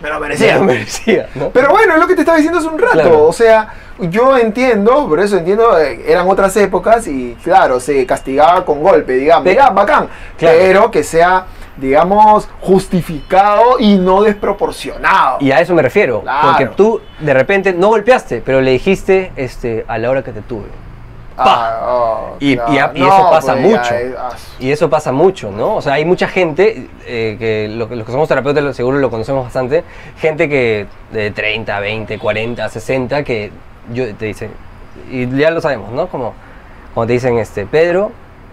[0.00, 0.56] Me lo merecía.
[0.56, 1.50] lo merecía, ¿no?
[1.50, 2.92] Pero bueno, es lo que te estaba diciendo hace un rato.
[2.94, 3.24] Claro.
[3.26, 8.64] O sea, yo entiendo, por eso entiendo, eh, eran otras épocas y claro, se castigaba
[8.64, 9.44] con golpe, digamos.
[9.44, 10.08] Pe- ya, bacán.
[10.38, 10.56] Claro.
[10.58, 11.44] Pero que sea,
[11.76, 15.38] digamos, justificado y no desproporcionado.
[15.40, 16.48] Y a eso me refiero, Claro.
[16.48, 20.42] porque tú de repente no golpeaste, pero le dijiste este, a la hora que te
[20.42, 20.66] tuve.
[21.42, 22.72] Ah, oh, Y- claro.
[22.74, 23.94] y a- y eso pasa ya, mucho.
[23.94, 24.28] es- ah,
[24.58, 25.76] Y eso pasa mucho, ¿no?
[25.76, 29.44] O sea, hay mucha gente, eh, que lo- los que somos terapeutas seguro lo conocemos
[29.44, 29.82] bastante,
[30.18, 33.50] gente que de 30, 20, 40, 60, que
[33.94, 34.50] yo, te dicen,
[35.10, 36.08] y ya lo sabemos, ¿no?
[36.08, 36.34] Como
[36.92, 38.12] cuando te dicen, este, Pedro,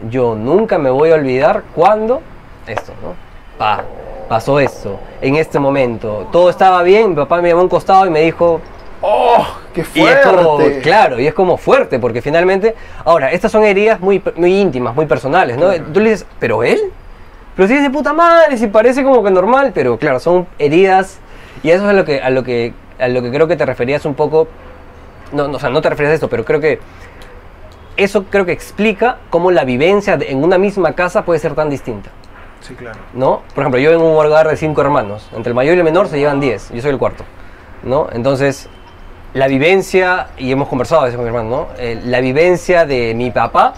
[0.10, 2.21] yo nunca me voy a olvidar cuando
[2.67, 3.13] esto, ¿no?
[3.58, 3.84] Pa,
[4.27, 8.06] pasó esto, en este momento, todo estaba bien, mi papá me llamó a un costado
[8.06, 8.62] y me dijo,
[9.01, 9.45] ¡Oh!
[9.73, 10.82] Qué Y es como, fuerte.
[10.82, 12.75] claro, y es como fuerte, porque finalmente,
[13.06, 15.67] ahora, estas son heridas muy, muy íntimas, muy personales, ¿no?
[15.69, 15.84] Claro.
[15.93, 16.80] Tú le dices, ¿pero él?
[17.56, 21.19] Pero si es de puta madre, si parece como que normal, pero claro, son heridas,
[21.63, 23.65] y eso es a lo que, a lo que, a lo que creo que te
[23.65, 24.47] referías un poco,
[25.32, 26.80] no, no, o sea, no te referías a esto, pero creo que
[27.97, 32.12] eso creo que explica cómo la vivencia en una misma casa puede ser tan distinta.
[32.61, 32.99] Sí, claro.
[33.13, 33.41] ¿no?
[33.53, 36.07] Por ejemplo, yo en un hogar de cinco hermanos, entre el mayor y el menor
[36.07, 37.23] se llevan 10, yo soy el cuarto,
[37.83, 38.07] ¿no?
[38.11, 38.69] Entonces,
[39.33, 41.67] la vivencia, y hemos conversado a veces con mi hermano, ¿no?
[41.77, 43.75] Eh, la vivencia de mi papá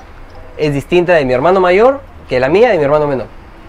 [0.57, 3.27] es distinta de mi hermano mayor que la mía de mi hermano menor.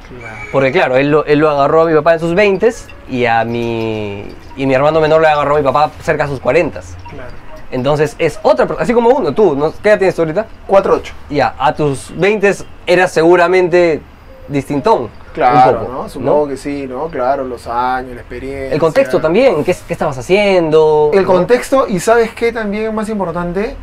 [0.09, 0.37] Claro.
[0.53, 2.73] Porque claro, él lo, él lo agarró a mi papá en sus 20
[3.09, 4.25] y a mi,
[4.57, 6.81] y mi hermano menor le agarró a mi papá cerca de sus 40.
[6.81, 7.31] Claro.
[7.71, 9.73] Entonces es otra, así como uno, tú, ¿no?
[9.83, 10.47] ¿qué edad tienes tú ahorita?
[10.69, 11.13] 4-8.
[11.31, 12.55] Ya, a tus 20
[12.87, 14.03] eras seguramente
[14.51, 15.09] distintón.
[15.33, 16.09] Claro, poco, ¿no?
[16.09, 17.07] Supongo que sí, ¿no?
[17.09, 18.73] Claro, los años, la experiencia.
[18.75, 21.11] El contexto también, ¿qué, qué estabas haciendo?
[21.15, 21.29] El ¿no?
[21.29, 23.77] contexto, y sabes qué también más importante,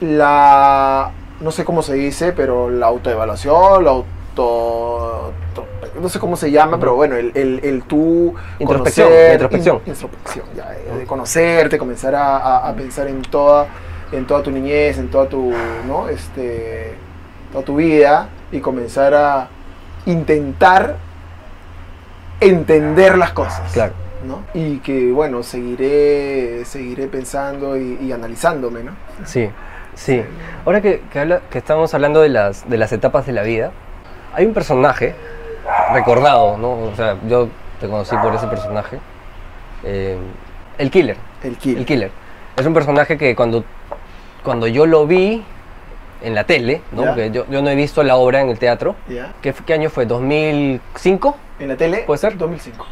[0.00, 5.32] la, no sé cómo se dice, pero la autoevaluación, la auto,
[6.00, 9.76] no sé cómo se llama, pero bueno, el, el, el tú Introspección, conocer- introspección.
[9.86, 13.66] in- introspección, ya, eh, de conocerte, comenzar a, a- a pensar en toda,
[14.12, 15.52] en toda tu niñez, en toda tu,
[15.86, 16.08] ¿no?
[16.08, 16.94] Este,
[17.52, 19.48] toda tu vida y comenzar a
[20.06, 20.96] intentar
[22.40, 23.72] entender las cosas.
[23.72, 23.92] Claro.
[24.26, 24.40] ¿no?
[24.54, 28.92] Y que bueno, seguiré, seguiré pensando y, y analizándome, ¿no?
[29.24, 29.50] Sí,
[29.94, 30.22] sí.
[30.64, 33.72] Ahora que, que, habla- que estamos hablando de las, de las etapas de la vida,
[34.34, 35.14] hay un personaje
[35.92, 36.70] recordado, ¿no?
[36.72, 37.48] O sea, yo
[37.80, 38.98] te conocí por ese personaje.
[39.84, 40.16] eh,
[40.78, 41.16] el Killer.
[41.42, 41.78] El kill.
[41.78, 42.10] El Killer.
[42.56, 43.62] Es un personaje que cuando,
[44.42, 45.44] cuando yo lo vi
[46.24, 47.04] en la tele, ¿no?
[47.04, 48.96] Porque yo, yo no he visto la obra en el teatro.
[49.42, 50.06] ¿Qué, qué año fue?
[50.08, 51.34] ¿2005?
[51.60, 51.98] ¿En la tele?
[52.06, 52.36] ¿Puede ser?
[52.36, 52.86] 2005.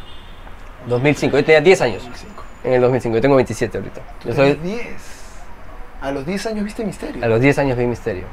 [0.87, 1.37] 2005.
[1.37, 2.43] Yo tenía 10 años 2005.
[2.63, 3.15] en el 2005.
[3.17, 4.01] Yo tengo 27 ahorita.
[4.25, 4.85] Yo soy, 10.
[6.01, 7.23] A los 10 años viste Misterio.
[7.23, 8.25] a los 10 años vi Misterio.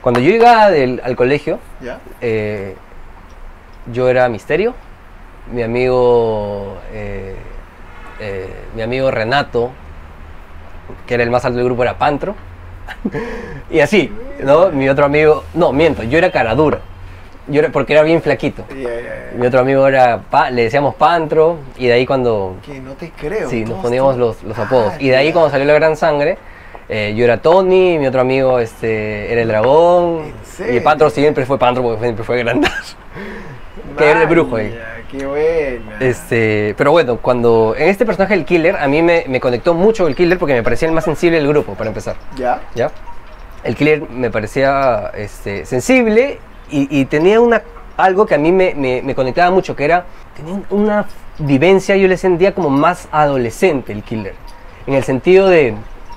[0.00, 1.58] Cuando yo iba del- al colegio,
[2.20, 2.74] eh,
[3.92, 4.74] yo era Misterio,
[5.52, 7.36] mi amigo, eh,
[8.20, 9.70] eh, mi amigo Renato,
[11.06, 12.34] que era el más alto del grupo, era Pantro.
[13.70, 14.10] Y así,
[14.42, 14.70] ¿no?
[14.70, 16.80] Mi otro amigo, no, miento, yo era Caradura.
[17.48, 18.64] Yo era, porque era bien flaquito.
[19.36, 23.10] Mi otro amigo era, Pa- le decíamos Pantro, y de ahí cuando Que no te
[23.10, 23.50] creo.
[23.50, 24.92] Sí, nos poníamos los, los apodos.
[24.94, 25.32] Ah, Y de ahí ya.
[25.32, 26.38] cuando salió la gran sangre,
[26.88, 30.32] eh, yo era Tony, mi otro amigo este, era el dragón.
[30.60, 30.80] ¿En Y?
[30.80, 32.96] Pantro siempre fue Pantro porque siempre fue grandazo.
[33.98, 34.78] que era el brujo ahí.
[35.12, 35.98] Qué buena.
[36.00, 40.06] Este, pero bueno, cuando en este personaje el killer, a mí me, me conectó mucho
[40.08, 42.16] el killer porque me parecía el más sensible del grupo, para empezar.
[42.36, 42.62] ¿Ya?
[42.74, 42.90] ¿ya?
[43.62, 46.38] El killer me parecía este, sensible
[46.70, 47.62] y, y tenía una,
[47.98, 51.04] algo que a mí me, me- me conectaba mucho, que era, tenía una
[51.38, 54.34] vivencia, yo le sentía como más adolescente el killer,
[54.86, 55.74] en el sentido de,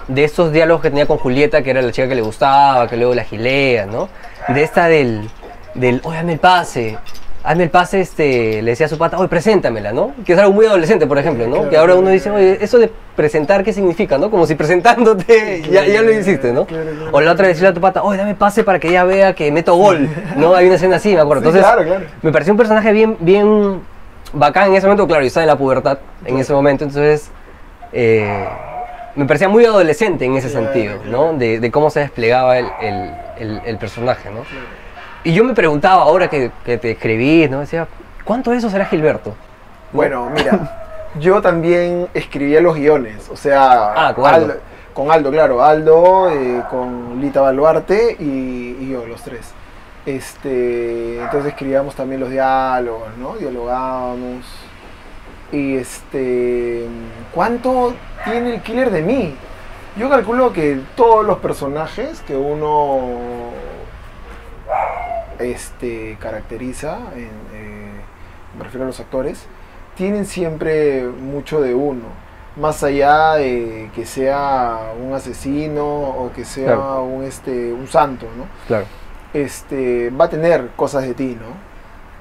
[0.07, 2.95] de estos diálogos que tenía con Julieta, que era la chica que le gustaba, que
[2.95, 4.07] luego la gilea, ¿no?
[4.47, 5.29] De esta del,
[5.73, 6.97] del oye, hazme el pase.
[7.45, 10.13] Hazme el pase, este, le decía a su pata, oye, preséntamela, ¿no?
[10.25, 11.53] Que es algo muy adolescente, por ejemplo, ¿no?
[11.57, 14.31] Claro, que ahora uno dice, oye, eso de presentar, ¿qué significa, no?
[14.31, 16.65] Como si presentándote ya, ya lo hiciste, ¿no?
[16.65, 16.89] Claro.
[17.11, 19.51] O la otra decirle a tu pata, oye, dame pase para que ella vea que
[19.51, 20.55] meto gol, ¿no?
[20.55, 21.43] Hay una escena así, me acuerdo.
[21.43, 22.05] Sí, Entonces, claro, claro.
[22.23, 23.81] me pareció un personaje bien, bien
[24.33, 27.29] bacán en ese momento, claro, yo estaba en la pubertad en ese momento, entonces
[27.93, 28.43] eh,
[29.15, 30.95] me parecía muy adolescente en ese sentido.
[31.05, 31.33] ¿no?
[31.33, 34.39] De, de cómo se desplegaba el, el- el- el personaje, ¿no?
[35.25, 37.59] Y yo me preguntaba, ahora que, que te escribí, ¿no?
[37.59, 37.87] Decía,
[38.23, 39.35] ¿cuánto de eso será Gilberto?
[39.91, 44.53] Bueno, mira, yo también escribía los guiones, o sea, Ah, con Aldo.
[44.93, 49.51] con Aldo, claro, Aldo, eh, con Lita Baluarte y, y yo, los tres.
[50.05, 53.33] Este, entonces escribíamos también los diálogos, ¿no?
[53.35, 54.45] Dialogábamos.
[55.51, 56.85] Y este,
[57.33, 57.93] ¿cuánto
[58.25, 59.35] tiene el killer de mí?
[59.97, 62.99] Yo calculo que todos los personajes que uno
[65.39, 67.91] este, caracteriza, en, eh,
[68.57, 69.45] me refiero a los actores,
[69.95, 72.03] tienen siempre mucho de uno.
[72.57, 77.03] Más allá de que sea un asesino o que sea Claro.
[77.03, 78.45] un, este, un santo, ¿no?
[78.67, 78.85] Claro.
[79.33, 81.47] este, va a tener cosas de ti, ¿no?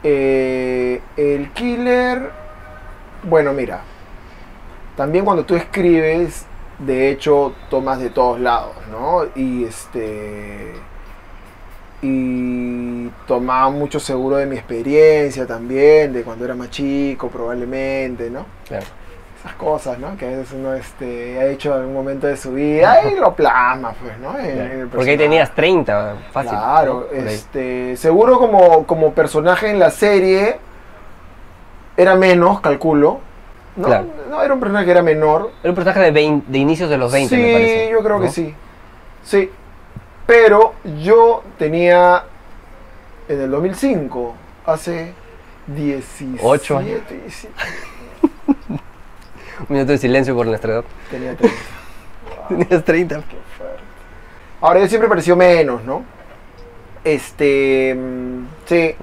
[0.03, 2.31] Eh, el killer,
[3.23, 3.81] bueno, mira,
[4.97, 6.47] también cuando tú escribes,
[6.81, 9.23] de hecho, tomas de todos lados, ¿no?
[9.37, 10.73] Y este.
[12.07, 18.45] Y tomaba mucho seguro de mi experiencia también, de cuando era más chico, probablemente, ¿no?
[18.69, 18.85] Claro.
[19.41, 20.15] Esas cosas, ¿no?
[20.19, 23.35] Que a veces uno este, ha hecho en algún momento de su vida y lo
[23.35, 24.39] plasma, pues, ¿no?
[24.39, 26.51] En- en el Porque ahí tenías 30, fácil.
[26.51, 30.57] Claro, este, seguro como, como personaje en la serie
[31.97, 33.21] era menos, calculo,
[33.77, 33.87] ¿no?
[33.87, 34.07] Claro.
[34.29, 35.53] No, era un personaje que era menor.
[35.63, 37.89] Era un personaje de, 20 de inicios de los 20, sí, me parece.
[37.91, 38.55] yo creo que sí.
[39.23, 39.51] Sí.
[40.27, 42.25] Pero yo tenía
[43.29, 44.35] en el 2005,
[44.67, 45.13] hace
[45.67, 47.01] 17 Ocho años.
[47.11, 47.55] 17,
[48.69, 50.85] Un minuto de silencio por nuestra edad.
[51.11, 51.57] tenía 30.
[52.49, 53.17] Tenías 30.
[53.17, 53.79] Qué fuerte.
[54.61, 56.03] Ahora yo siempre pareció menos, ¿no?
[57.05, 58.95] Este, mm, sí.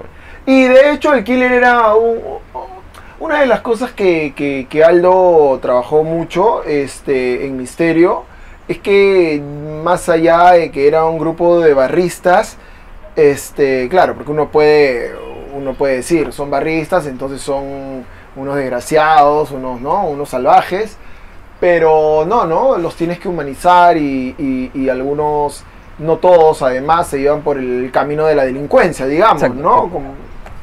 [0.45, 2.19] Y de hecho el killer era un-
[3.19, 8.23] una de las cosas que, que- que Aldo trabajó mucho este, en Misterio.
[8.71, 9.41] Es que
[9.83, 12.55] más allá de que era un grupo de barristas,
[13.17, 15.11] este, claro, porque uno puede,
[15.53, 18.05] uno puede decir, son barristas, entonces son
[18.37, 20.05] unos desgraciados, unos, ¿no?
[20.07, 20.95] unos salvajes.
[21.59, 22.77] Pero no, ¿no?
[22.77, 25.63] Los tienes que humanizar y, y- y algunos,
[25.99, 29.61] no todos además, se llevan por el camino de la delincuencia, digamos, Exacto.
[29.61, 29.89] ¿no?
[29.89, 30.13] Como,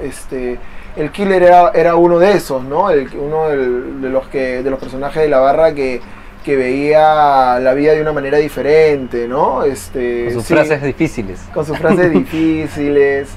[0.02, 0.58] este,
[0.96, 2.88] el killer era, era uno de esos, ¿no?
[2.90, 6.00] El, uno del- de, los que, de los personajes de la barra que,
[6.48, 9.64] que veía la vida de una manera diferente, ¿no?
[9.64, 11.38] Este, Con sus sí frases difíciles.
[11.52, 13.28] con sus frases difíciles.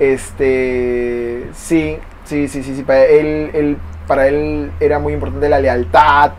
[0.00, 2.82] Este, sí, sí, sí, sí, sí.
[2.82, 3.76] Para él, él-
[4.08, 6.32] para él era muy importante la lealtad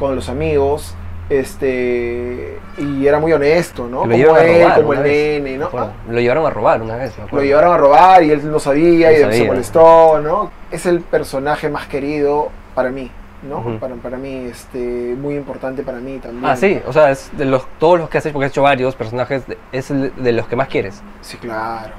[0.00, 0.96] con los amigos.
[1.30, 4.04] Este, y era muy honesto, ¿no?
[4.06, 5.70] Lo Como él, robar como el vez, nene, ¿no?
[6.10, 9.32] Lo llevaron a robar una vez, Lo llevaron a robar y él no sabía y
[9.32, 10.50] se molestó, ¿no?
[10.72, 13.10] Es el personaje más querido para mí,
[13.42, 13.78] ¿no?
[13.78, 16.44] Para, para mí, este, muy importante para mí también.
[16.44, 18.62] Ah, sí, o sea, es de los, todos los que has hecho, porque has hecho
[18.62, 21.02] varios personajes, es el de los que más quieres.
[21.20, 21.92] Sí, claro.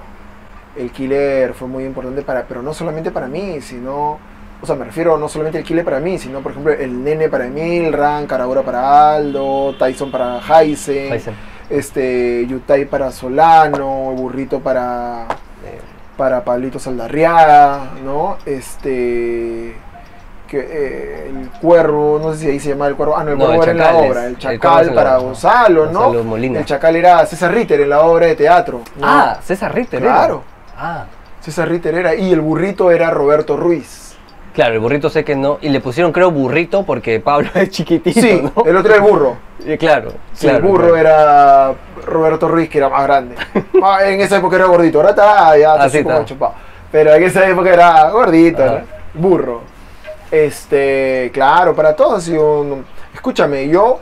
[0.78, 4.20] El killer fue muy importante para, pero no solamente para mí, sino,
[4.62, 7.30] o sea, me refiero no solamente el killer para mí, sino por ejemplo el nene
[7.30, 11.22] para Milran, Carabora para Aldo, Tyson para Heisen,
[11.70, 15.26] este, Yutai para Solano, Burrito para,
[15.66, 15.80] Eh,
[16.16, 18.38] para Pablito Saldarriaga, ¿no?
[18.46, 19.76] Este,
[20.50, 23.38] que, eh, el cuervo, no sé si ahí se llama el cuervo, ah, no, el
[23.38, 25.18] No, cuervo el era en la es- obra, el es chacal para.
[25.18, 26.00] Gonzalo, ¿no?
[26.06, 26.60] Gonzalo Molina.
[26.60, 28.82] El chacal era César Ritter en la obra de teatro.
[28.98, 29.08] ¿no?
[29.08, 30.02] Ah, César Ritter.
[30.04, 30.12] era.
[30.14, 30.44] Claro.
[30.78, 31.06] Ah,
[31.40, 32.16] César Ritter era.
[32.16, 34.16] Y el burrito era Roberto Ruiz.
[34.54, 35.58] claro, el burrito sé que no.
[35.62, 38.64] Y le pusieron, creo, burrito porque Pablo es chiquitito, Sí, ¿no?
[38.66, 39.38] el otro era el burro.
[39.66, 40.98] Y claro, Sí, claro, el burro claro.
[40.98, 41.74] era
[42.06, 43.36] Roberto Ruiz, que era más grande.
[43.84, 46.26] Ah, en esa época era gordito, ahora está ya está Ah, así como está.
[46.26, 46.54] chupado.
[46.92, 48.82] Pero en esa época era gordito,
[49.14, 49.62] burro.
[50.32, 52.28] Este, claro, para todos.
[52.30, 54.00] un- Escúchame, yo.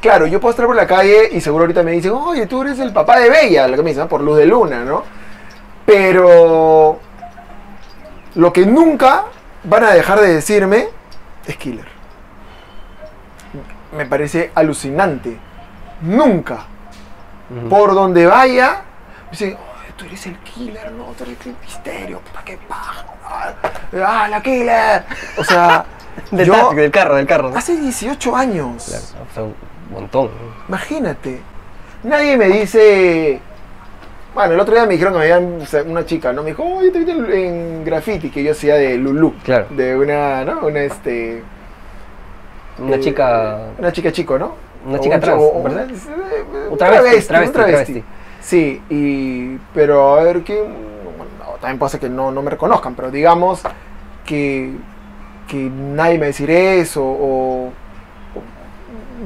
[0.00, 2.78] Claro, yo puedo estar por la calle y seguro ahorita me dicen, oye, tú eres
[2.78, 4.08] el papá de Bella, lo que me dicen, ¿no?
[4.08, 5.02] por luz de luna, ¿no?
[5.86, 6.98] Pero
[8.34, 9.24] lo que nunca
[9.64, 10.88] van a dejar de decirme
[11.46, 11.86] es killer.
[13.96, 15.38] Me parece alucinante.
[16.02, 16.66] Nunca.
[17.70, 18.82] Por donde vaya,
[19.26, 23.04] me dicen, "Oye, tú eres el killer, no, tú eres el misterio, puta que paja.
[24.04, 25.04] Ah, la killer.
[25.38, 25.84] O sea,
[26.30, 27.50] Del, yo del carro, del carro.
[27.50, 27.56] ¿no?
[27.56, 28.84] hace 18 años.
[28.86, 29.54] Claro, o sea, un
[29.92, 30.30] montón.
[30.68, 31.40] Imagínate.
[32.02, 33.40] Nadie me dice.
[34.34, 35.60] Bueno, el otro día me dijeron que me habían.
[35.62, 36.42] o sea, Una chica, ¿no?
[36.42, 39.34] Me dijo, oye, te vi en, en graffiti que yo hacía de Lulu.
[39.44, 39.66] Claro.
[39.70, 40.66] De una, ¿no?
[40.66, 41.42] Una, este.
[42.78, 43.58] Una eh, chica.
[43.78, 44.54] Una chica chico, ¿no?
[44.86, 45.86] Una O chica un trans, chico- ¿verdad?
[46.70, 48.04] Un travesti, travesti, travesti.
[48.40, 49.56] Sí, y.
[49.74, 50.64] Pero a ver, que.
[51.64, 53.62] También puede ser que no, no me reconozcan, pero digamos
[54.24, 54.76] que.
[55.48, 57.66] Que nadie me decir eso, o.
[57.66, 57.72] o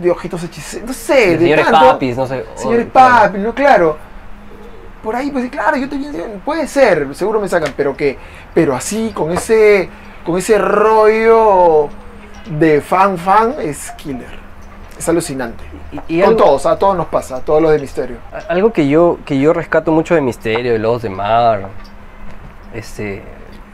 [0.01, 0.89] de ojitos hechiceros.
[0.89, 2.45] No sé, de señores tanto- papis, no sé.
[2.55, 3.25] Señores oh, claro.
[3.27, 3.97] papi, no, claro.
[5.03, 5.97] Por ahí, pues claro, yo te
[6.45, 8.19] puede ser, seguro me sacan, pero que,
[8.53, 9.89] pero así, con ese,
[10.27, 11.89] con ese rollo
[12.59, 14.39] de fan fan, es killer.
[14.99, 15.63] Es alucinante.
[15.93, 18.17] Y, y con algo, todos, a todos nos pasa, a todos los de misterio.
[18.49, 21.69] algo que yo, que yo rescato mucho de Misterio, de Lobos de Mar,
[22.75, 23.23] este,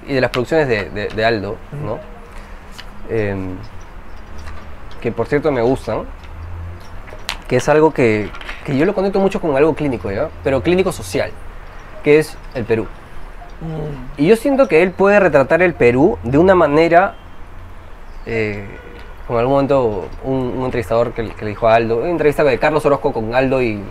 [0.07, 1.99] y de las producciones de, de- de Aldo, ¿no?
[3.09, 3.57] Em,
[5.01, 6.05] que por cierto me gustan,
[7.49, 8.31] que es algo que,
[8.65, 10.29] que yo lo conecto mucho con algo clínico, ¿ya?
[10.43, 11.31] Pero clínico social,
[12.03, 12.87] que es el Perú.
[14.17, 17.15] Y yo siento que él puede retratar el Perú de una manera,
[18.27, 18.67] eh,
[19.27, 22.45] como en algún momento un, un entrevistador que, que le dijo a Aldo, una entrevista
[22.45, 23.83] de Carlos Orozco con Aldo y,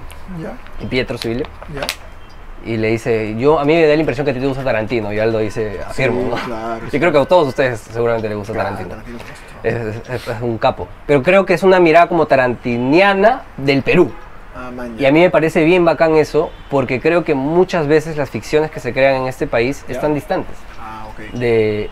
[0.80, 1.46] y Pietro Civile.
[2.66, 4.64] Y le dice, yo a mí me da la impresión que a ti te gusta
[4.64, 6.36] Tarantino, y Aldo dice, afirmo, Sí, ¿no?
[6.36, 7.00] claro, y sí.
[7.00, 8.96] creo que a todos ustedes seguramente les gusta Claro, Tarantino.
[9.64, 9.74] Es.
[9.74, 10.88] Es, es- es un capo.
[11.06, 14.12] Pero creo que es una mirada como tarantiniana del Perú.
[14.56, 18.30] Ah, Y a mí me parece bien bacán eso, porque creo que muchas veces las
[18.30, 19.96] ficciones que se crean en este país Ya.
[19.96, 20.56] están distantes.
[20.80, 21.34] Ah, ok.
[21.34, 21.90] De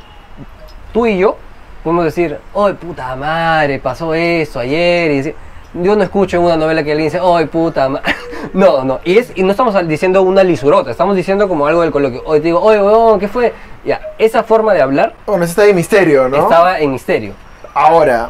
[0.94, 1.38] tú y yo
[1.84, 3.80] podemos decir, ¡ay puta madre!
[3.80, 5.10] Pasó eso ayer.
[5.12, 5.36] Y decir,
[5.74, 8.14] yo no escucho en una novela que alguien dice, ¡ay puta madre!
[8.54, 9.00] No, no.
[9.04, 12.22] Y, es, y no estamos diciendo una lisurota, estamos diciendo como algo del coloquio.
[12.26, 13.54] Hoy te digo, ¡oye, weón, qué fue!
[13.86, 16.38] Ya, esa forma de hablar Bueno, eso está de misterio, ¿no?
[16.38, 17.34] estaba en misterio.
[17.74, 18.30] Ahora,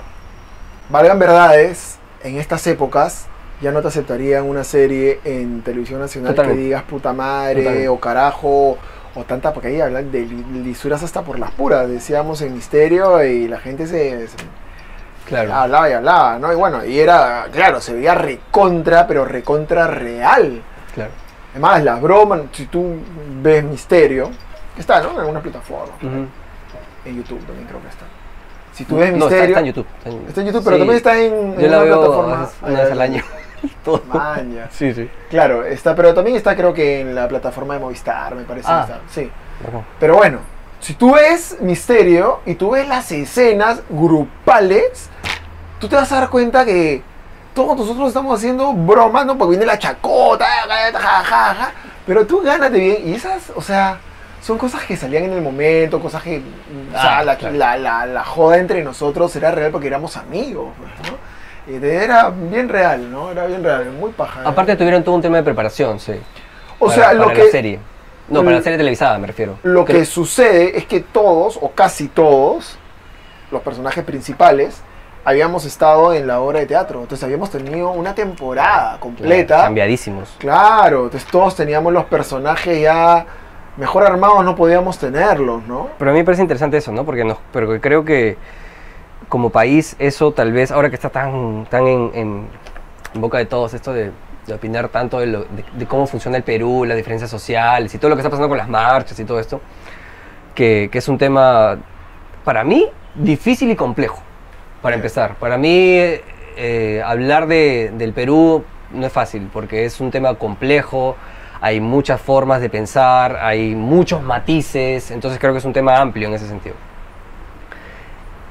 [0.89, 3.27] valgan verdades, en estas épocas
[3.61, 6.59] ya no te aceptarían una serie en televisión nacional Totalmente.
[6.61, 7.89] que digas puta madre Totalmente.
[7.89, 8.77] o carajo
[9.13, 13.23] o tanta, porque ahí hablan de li- lisuras hasta por las puras, decíamos en misterio
[13.23, 14.37] y la gente se, se
[15.25, 15.53] Claro.
[15.53, 16.51] hablaba y hablaba, ¿no?
[16.51, 20.61] Y bueno, y era, claro, se veía recontra, pero recontra real.
[20.93, 21.11] claro.
[21.51, 22.95] Además, las bromas, si tú
[23.41, 24.31] ves misterio,
[24.73, 25.11] que está, ¿no?
[25.11, 28.05] En alguna plataforma, en YouTube también creo que está.
[28.73, 29.47] Si tú ves No, está, misterio...
[29.47, 29.87] está en YouTube.
[29.97, 30.79] Está en, Está en YouTube, pero Sí.
[30.79, 32.49] también está en, en Yo la una veo plataforma.
[32.63, 33.23] una vez al año.
[33.85, 34.01] Todo.
[34.07, 34.67] Maña.
[34.71, 35.09] Sí, sí.
[35.29, 38.67] Claro, está, pero también está creo que en la plataforma de Movistar, me parece.
[38.71, 38.81] Ah.
[38.87, 39.29] está, Sí.
[39.99, 40.39] Pero bueno,
[40.81, 45.09] si tú ves Misterio y tú ves las escenas grupales,
[45.79, 47.01] tú te vas a dar cuenta que
[47.53, 49.37] todos nosotros estamos haciendo bromas, ¿no?
[49.37, 51.71] Porque viene la chacota, ja, ja, ja, ja,
[52.05, 52.97] pero tú gánate bien.
[53.09, 53.99] Y esas, o sea,
[54.41, 57.55] son cosas que salían en el momento, cosas que, o sea, Ah, la, claro.
[57.55, 61.17] la, la, la joda entre nosotros era real porque éramos amigos, pues, ¿no?
[61.75, 63.29] Y de- era bien real, ¿no?
[63.31, 64.39] Era bien real, muy paja.
[64.39, 64.43] ¿eh?
[64.47, 66.13] Aparte tuvieron todo un tema de preparación, sí.
[66.79, 67.51] o para- sea, lo que...
[67.51, 67.79] serie.
[68.31, 68.63] No, para la Mm.
[68.63, 69.57] serie televisada me refiero.
[69.63, 72.77] Lo que sucede es que todos, o casi todos,
[73.51, 74.81] los personajes principales,
[75.25, 77.01] habíamos estado en la obra de teatro.
[77.01, 79.63] Entonces habíamos tenido una temporada completa.
[79.63, 80.33] Cambiadísimos.
[80.39, 83.25] Claro, entonces todos teníamos los personajes ya
[83.77, 85.89] mejor armados, no podíamos tenerlos, ¿no?
[85.99, 87.03] Pero a mí me parece interesante eso, ¿no?
[87.05, 88.37] Porque, nos, pero creo que
[89.29, 92.47] como país eso tal vez, ahora que está tan, tan en- en
[93.21, 94.11] boca de todos, esto de,
[94.47, 97.97] de opinar tanto de, lo- de- de cómo funciona el Perú, las diferencias sociales y
[97.97, 99.61] todo lo que está pasando con las marchas y todo esto,
[100.55, 101.77] que, que es un tema,
[102.43, 104.21] para mí, difícil y complejo,
[104.81, 105.35] para empezar.
[105.35, 105.97] Para mí,
[106.57, 111.15] eh, hablar de- del Perú no es fácil, porque es un tema complejo,
[111.61, 116.27] hay muchas formas de pensar, hay muchos matices, entonces creo que es un tema amplio
[116.27, 116.75] en ese sentido.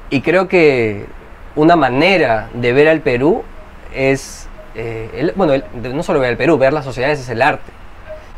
[0.09, 1.05] Y creo que
[1.55, 3.43] una manera de ver al Perú
[3.93, 5.63] es, eh, el- bueno, el-
[5.95, 7.71] no solo ver al Perú, ver las sociedades es el arte.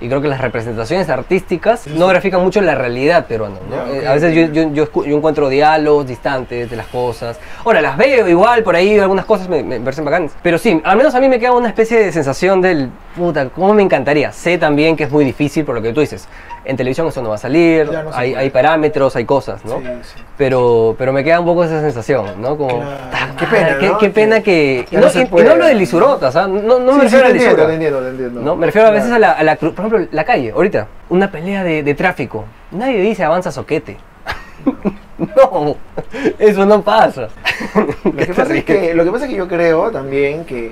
[0.01, 3.55] Y creo que las representaciones artísticas no grafican mucho la realidad peruana.
[3.89, 4.51] Eh, a veces yo, ok.
[4.51, 7.39] yo, yo escu- yo encuentro diálogos distantes de las cosas.
[7.63, 10.33] Ahora, las veo igual, por ahí algunas cosas me, me parecen bacanas.
[10.41, 13.73] Pero sí, al menos a mí me queda una especie de sensación del, puta, ¿cómo
[13.73, 14.31] me encantaría?
[14.31, 16.27] Sé también que es muy difícil por lo que tú dices.
[16.65, 19.79] En televisión eso no va a salir, no hay, parámetros, hay cosas, ¿no?
[19.79, 20.23] Sí, sí.
[20.37, 22.57] Pero, pero me queda un poco esa sensación, ¿no?
[22.57, 22.97] Como, Claro.
[23.11, 23.97] "Ta Qué pena, qué, ¿no?
[23.97, 24.85] qué pena que...
[24.89, 26.47] Y no y- y no hablo de lisurotas, ¿ah?
[26.47, 27.25] no, no Sí, me refiero
[27.67, 28.41] a entiendo.
[28.41, 28.55] ¿no?
[28.55, 29.33] Me refiero a veces a Claro.
[29.35, 32.45] la, a la por ejemplo, la calle, ahorita, una pelea de, de tráfico.
[32.71, 33.97] Nadie dice avanza soquete.
[35.17, 35.75] no,
[36.39, 37.27] eso no pasa.
[38.03, 40.71] Lo que, pasa es que, lo que pasa es que yo creo también que,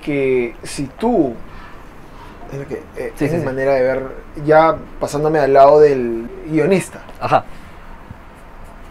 [0.00, 1.34] que si tú,
[2.52, 3.46] es, que, eh, Sí, es sí, mi sí.
[3.46, 4.02] manera de ver,
[4.44, 7.44] ya pasándome al lado del guionista, Ajá,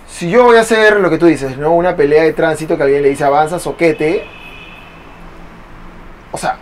[0.08, 1.72] si yo voy a hacer lo que tú dices, ¿no?
[1.74, 4.26] Una pelea de tránsito que alguien le dice avanza, soquete.
[6.32, 6.58] O sea,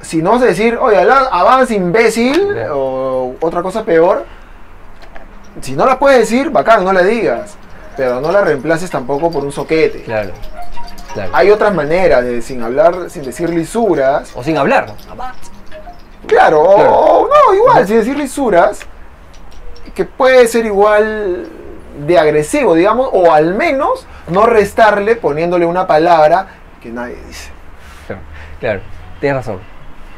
[0.00, 4.24] si no vas a decir, oye, avanza, imbécil, o otra cosa peor,
[5.60, 7.56] si no la puedes decir, bacán, no la digas.
[7.96, 10.02] Pero no la reemplaces tampoco por un soquete.
[10.02, 10.32] claro.
[11.14, 11.30] Claro.
[11.34, 14.32] Hay otras maneras de, sin hablar, sin decir lisuras.
[14.34, 14.94] O sin hablar.
[16.26, 16.92] Claro, Claro.
[16.92, 18.80] o no, igual, sin decir lisuras,
[19.94, 21.48] que puede ser igual
[22.06, 26.46] de agresivo, digamos, o al menos no restarle poniéndole una palabra
[26.80, 27.50] que nadie dice,
[28.06, 28.22] Claro,
[28.60, 28.80] claro,
[29.20, 29.60] tienes razón.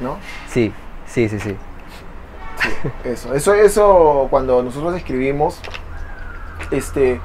[0.00, 0.18] ¿no?
[0.48, 0.72] Sí,
[1.06, 1.56] sí, sí, sí.
[3.04, 5.60] Eso, eso, eso cuando nosotros escribimos,
[6.70, 7.20] este,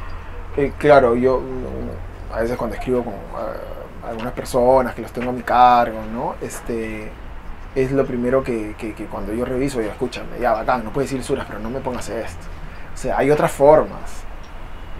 [0.57, 1.41] eh, claro, yo
[2.33, 6.35] a veces cuando escribo con ah, algunas personas que los tengo a mi cargo, ¿no?
[6.41, 7.09] Este,
[7.75, 11.09] es lo primero que, que- que cuando yo reviso, ya escúchame, ya bacán, no puedes
[11.09, 12.45] decir suras, pero no me pongas esto.
[12.93, 14.23] O sea, hay otras formas,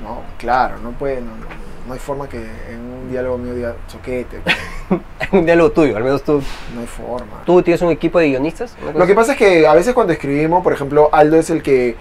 [0.04, 0.22] ¿no?
[0.38, 2.38] Claro, no puede, no, no- no hay forma que
[2.70, 4.42] en un diálogo mío diga soquete,
[5.32, 6.42] un diálogo tuyo, al menos tú.
[6.76, 7.42] no hay forma.
[7.46, 8.74] ¿Tú tienes un equipo de guionistas?
[8.82, 11.50] ¿Una cosa Lo que pasa es que a veces cuando escribimos, por ejemplo, Aldo es
[11.50, 11.96] el que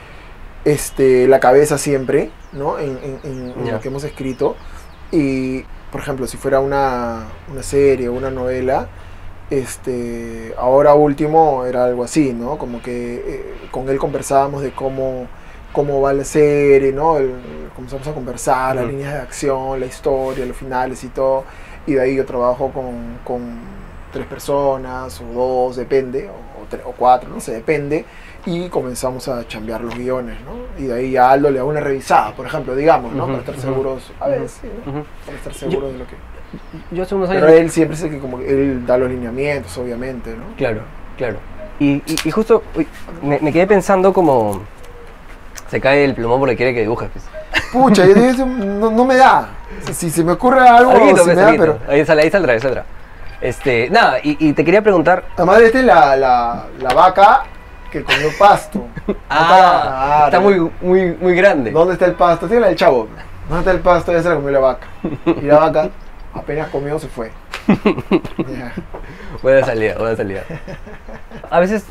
[0.64, 2.78] este, la cabeza siempre, ¿no?
[2.78, 3.72] En, en- en- Ya.
[3.74, 4.56] lo que hemos escrito.
[5.10, 8.88] Y, por ejemplo, si fuera una, una serie o una novela,
[9.50, 12.58] este, ahora último era algo así, ¿no?
[12.58, 15.26] Como que eh, con él conversábamos de cómo,
[15.72, 17.16] cómo va la serie, ¿no?
[17.18, 21.44] El- comenzamos a conversar, las líneas de acción, la historia, los finales y todo.
[21.86, 23.60] Y de ahí yo trabajo con, con
[24.12, 28.04] tres personas o dos, depende, o, o tre- o cuatro, no sé, depende.
[28.46, 30.82] Y comenzamos a chambear los guiones, ¿no?
[30.82, 33.24] Y de ahí a Aldo le hago una revisada, por ejemplo, digamos, ¿no?
[33.24, 34.92] Ujú, Para estar seguros, a sí, ¿no?
[34.92, 35.04] Ujú.
[35.26, 36.14] Para estar seguros de lo que...
[36.92, 37.42] Yo hace unos años...
[37.44, 40.56] Pero él siempre es el que como él da los lineamientos, obviamente, ¿no?
[40.56, 40.80] Claro,
[41.18, 41.36] claro.
[41.78, 42.86] Y, y- y justo uy,
[43.22, 44.62] me, me quedé pensando como
[45.68, 47.10] Se cae el plumón porque quiere que dibujes.
[47.12, 47.24] Pues.
[47.72, 49.50] Pucha, yo digo, no, no me da.
[49.92, 51.78] Si se me ocurre algo, Alguito, sí pues, me da, pero...
[51.86, 52.84] Ahí, sal- ahí saldrá, ahí saldrá.
[53.40, 55.24] Este, nada, y, y te quería preguntar.
[55.36, 57.44] Además, esta es la, la, la vaca
[57.90, 58.86] que comió pasto.
[59.30, 61.70] Ah, está muy, muy, muy grande.
[61.70, 62.46] ¿Dónde está el pasto?
[62.48, 63.08] Sí, la del chavo.
[63.48, 64.12] ¿Dónde está el pasto?
[64.12, 64.86] Ya se la comió la vaca.
[65.24, 65.90] Y la vaca
[66.34, 67.30] apenas comió, se fue.
[68.38, 68.72] Ya.
[69.42, 70.42] Buena salida, buena salida.
[71.50, 71.84] A veces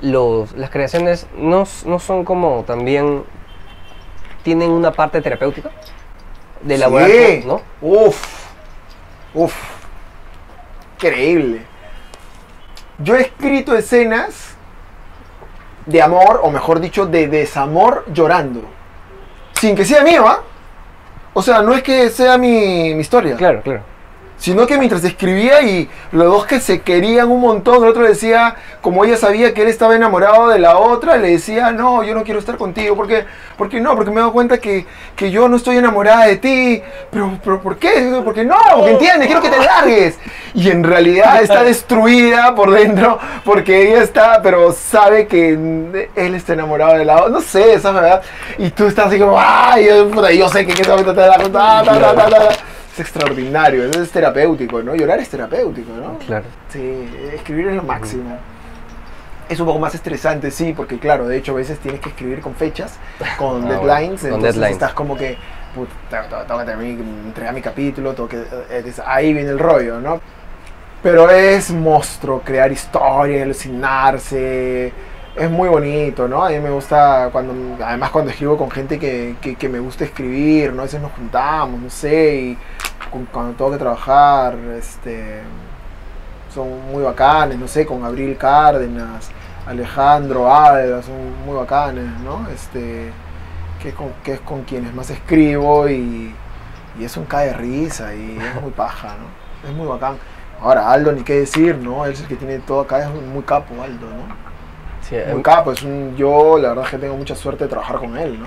[0.00, 3.24] los, las creaciones no, no son como también.
[4.42, 5.70] tienen una parte terapéutica.
[6.62, 7.42] De elaborar, Sí.
[7.46, 7.60] ¿no?
[7.80, 8.46] Uf.
[9.34, 9.54] Uf.
[10.94, 11.62] Increíble.
[12.98, 14.54] Yo he escrito escenas
[15.86, 18.62] de amor, o mejor dicho, de desamor llorando.
[19.52, 20.42] Sin que sea mío, ¿ah?
[21.32, 23.36] O sea, no es que sea mi, mi historia.
[23.36, 23.93] Claro, claro.
[24.44, 28.10] Sino que mientras escribía y los dos que se querían un montón, el otro le
[28.10, 32.14] decía, como ella sabía que él estaba enamorado de la otra, le decía, no, yo
[32.14, 33.24] no quiero estar contigo, porque,
[33.56, 34.84] porque no, porque me he dado cuenta que,
[35.16, 38.20] que yo no estoy enamorada de ti, pero, pero ¿por qué?
[38.22, 40.18] Porque no, porque entiendes, quiero que te largues.
[40.52, 45.54] Y en realidad está destruida por dentro, porque ella está, pero sabe que
[46.16, 48.20] él está enamorado de la otra, no sé, esa verdad.
[48.58, 49.86] Y tú estás así como, ay,
[50.36, 52.73] yo, sé que en ese momento te da ta, ta, ta, ta, ta".
[52.94, 54.94] Es extraordinario, eso es terapéutico, ¿no?
[54.94, 56.16] Llorar es terapéutico, ¿no?
[56.20, 56.44] Claro.
[56.68, 58.38] Sí, escribir es lo máximo.
[59.48, 62.40] Es un poco más estresante, sí, porque claro, de hecho a veces tienes que escribir
[62.40, 62.96] con fechas,
[63.36, 63.82] con Ah, deadlines,
[64.22, 64.70] bueno, con entonces deadlines.
[64.72, 65.36] estás como que,
[65.74, 70.00] puta, tengo, que terminar- entregar mi capítulo, tengo que, eh, es- ahí viene el rollo,
[70.00, 70.20] ¿no?
[71.02, 74.92] Pero es monstruo, crear historia, alucinarse,
[75.36, 76.44] es muy bonito, ¿no?
[76.44, 77.54] A mí me gusta cuando,
[77.84, 80.82] además cuando escribo con gente que, que, que me gusta escribir, ¿no?
[80.82, 82.58] A veces nos juntamos, no sé, y
[83.10, 85.40] cu- cuando tengo que trabajar, este,
[86.52, 89.30] son muy bacanes, no sé, con Abril Cárdenas,
[89.66, 92.48] Alejandro Alba, son muy bacanes, ¿no?
[92.50, 93.10] Este,
[93.82, 96.34] que es con, que es con quienes más escribo y,
[96.98, 99.68] y es un cae de risa y es muy paja, ¿no?
[99.68, 100.16] Es muy bacán.
[100.60, 102.04] Ahora, Aldo, ni qué decir, ¿no?
[102.06, 104.53] Él es el que tiene todo acá, es muy capo, Aldo, ¿no?
[105.08, 107.70] Sí, Muy em, capo, es un, yo la verdad es que tengo mucha suerte de
[107.70, 108.46] trabajar con él, ¿no?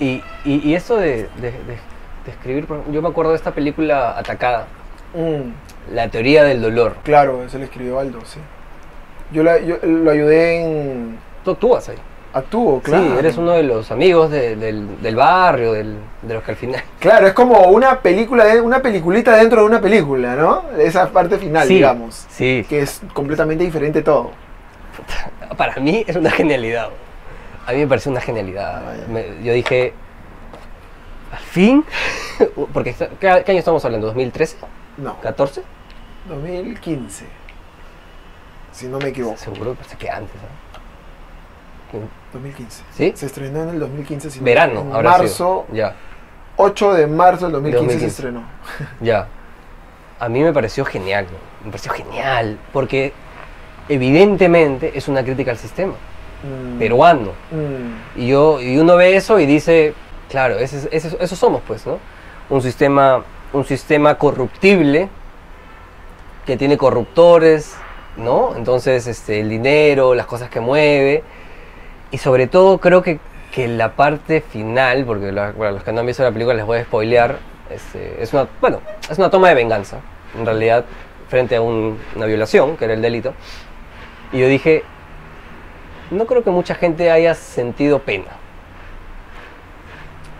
[0.00, 1.92] y, y, y esto de, de, de-
[2.24, 4.66] de escribir, yo me acuerdo de esta película Atacada,
[5.14, 6.96] Mm, La teoría del dolor.
[7.02, 8.38] claro, ese le escribió Aldo, sí.
[9.30, 11.18] Yo, la- yo lo ayudé en...
[11.44, 11.96] Tú actúas ahí.
[12.32, 13.04] Actúo, claro.
[13.04, 16.56] Sí, eres uno de los amigos de- del, del barrio, del, de los que al
[16.56, 16.82] final...
[16.98, 20.62] Claro, es como una película, de, una peliculita dentro de una película, ¿no?
[20.78, 22.24] Esa parte final, Sí, digamos.
[22.30, 24.30] Sí, Que es completamente diferente todo.
[25.56, 26.90] para mí es una genialidad.
[27.66, 28.82] A mí me pareció una genialidad.
[28.84, 28.94] Ah.
[29.08, 29.92] Me- yo dije,
[31.32, 31.84] al fin,
[32.72, 34.12] porque ¿qué, qué año estamos hablando?
[34.14, 34.56] ¿2013?
[34.98, 35.62] No, ¿14?
[36.28, 37.26] 2015.
[38.72, 39.36] Si no me equivoco.
[39.36, 40.34] Seguro, parece que antes.
[41.92, 41.98] ¿no?
[42.32, 42.82] 2015.
[42.94, 43.12] ¿Sí?
[43.14, 44.30] Se estrenó en el 2015.
[44.30, 45.66] si no- Verano, En habrá marzo.
[45.72, 45.94] Ya,
[46.56, 48.00] 8 de marzo del 2015, 2015.
[48.00, 48.44] se estrenó.
[49.00, 49.28] ya.
[50.18, 51.66] A mí me pareció genial, ¿no?
[51.66, 53.12] me pareció genial, porque
[53.88, 55.94] evidentemente es una crítica al sistema
[56.44, 57.30] Mm, peruano.
[57.52, 59.94] mm, Y, yo, y uno ve eso y dice,
[60.28, 61.98] claro, ese, ese- eso somos, pues, ¿no?
[62.50, 63.22] Un sistema,
[63.52, 65.08] un sistema corruptible
[66.44, 67.76] que tiene corruptores,
[68.16, 68.54] ¿no?
[68.56, 71.22] Entonces, este, el dinero, las cosas que mueve.
[72.10, 73.20] Y sobre todo, creo que,
[73.52, 76.66] que la parte final, porque la- para los que no han visto la película les
[76.66, 77.38] voy a spoilear,
[77.70, 79.98] este, es una, bueno, es una toma de venganza,
[80.36, 80.84] en realidad,
[81.28, 83.32] frente a un- una violación, que era el delito.
[84.32, 84.82] Y yo dije,
[86.10, 88.26] no creo que mucha gente haya sentido pena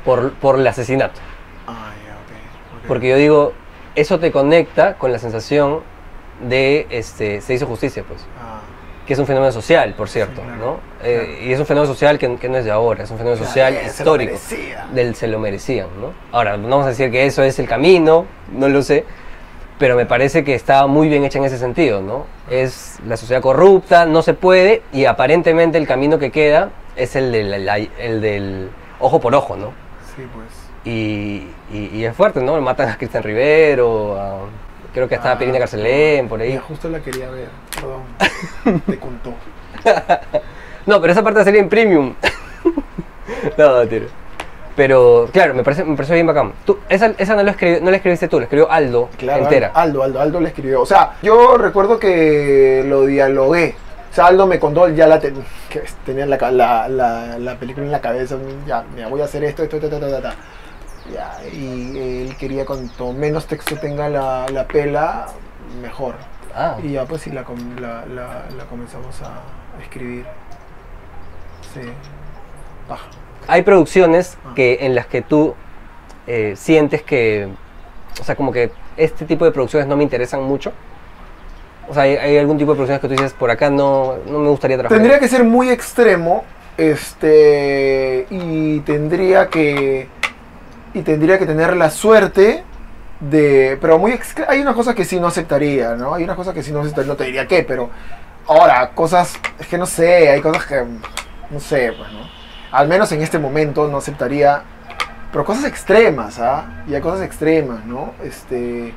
[0.05, 1.21] por, por el asesinato.
[1.67, 1.91] Ah.
[2.89, 3.53] Porque yo digo,
[3.95, 5.81] eso te conecta con la sensación
[6.49, 8.27] de este, se hizo justicia, pues.
[8.41, 8.61] Ah,
[9.07, 10.59] Que es un fenómeno social, por cierto, claro, ¿no?
[10.59, 10.81] claro.
[11.05, 13.45] Eh, y es un fenómeno social que, que no es de ahora, es un fenómeno
[13.45, 14.33] social ya, se lo histórico.
[14.33, 14.87] merecía.
[14.93, 16.13] Del se lo merecían, ¿no?
[16.33, 19.05] Ahora, no vamos a decir que eso es el camino, no lo sé,
[19.83, 22.25] pero me parece que está muy bien hecha en ese sentido, ¿no?
[22.49, 27.33] Es la sociedad corrupta, no se puede, y aparentemente el camino que queda es el
[27.33, 27.53] del,
[27.99, 28.71] el del
[29.01, 29.73] ojo por ojo, ¿no?
[30.15, 30.47] Sí, pues.
[30.85, 32.61] Y, y- y es fuerte, ¿no?
[32.61, 34.39] Matan a Cristian Rivero, a-
[34.95, 36.57] creo que está Ah, Pirina Carcelén, por ahí.
[36.59, 38.83] Justo la quería ver, perdón.
[38.87, 39.35] Te contó.
[40.87, 42.15] No, pero esa parte sería en premium.
[43.59, 44.07] no, tiro.
[44.75, 46.53] Pero, claro, me parece, me pareció bien bacán.
[46.65, 49.71] Tú, esa, esa no, lo escribió- no la escribiste tú, la escribió Aldo Claro, entera.
[49.75, 50.81] Aldo, Aldo, Aldo le escribió.
[50.81, 53.75] O sea, yo recuerdo que lo dialogué.
[54.11, 57.85] O sea, Aldo me contó, ya la ten- que tenía la, la, la, la película
[57.87, 58.37] en la cabeza.
[58.67, 60.31] Ya, mira, voy a hacer esto, esto, esto, esto, esto, esto.
[61.13, 65.27] Ya, y él quería cuanto menos texto tenga la, la pela,
[65.83, 66.15] mejor.
[66.55, 70.25] Ah, Y ya, pues sí, la, com- la, la, la comenzamos a escribir.
[71.75, 71.81] Sí.
[72.89, 73.07] paja.
[73.49, 74.53] Hay producciones Ah.
[74.55, 75.55] que, en las que tú
[76.27, 77.49] eh, sientes que,
[78.21, 80.73] o sea, como que este tipo de producciones no me interesan mucho.
[81.89, 84.39] O sea, hay, hay algún tipo de producciones que tú dices, por acá no, no
[84.39, 84.99] me gustaría trabajar.
[84.99, 86.45] Tendría que ser muy extremo,
[86.77, 90.09] este, y tendría que,
[90.95, 92.63] y tendría que tener la suerte
[93.21, 94.19] de, pero muy,
[94.49, 96.15] hay unas cosas que sí no aceptaría, ¿no?
[96.15, 97.91] Hay unas cosas que sí no aceptaría, no te diría qué, pero
[98.47, 100.83] ahora, cosas, es que no sé, hay cosas que,
[101.51, 102.42] no sé, pues, ¿no?
[102.73, 104.63] Al menos en este momento no aceptaría,
[105.31, 106.85] pero cosas extremas, ¿ah?
[106.89, 108.13] Y hay cosas extremas, ¿no?
[108.25, 108.95] Este,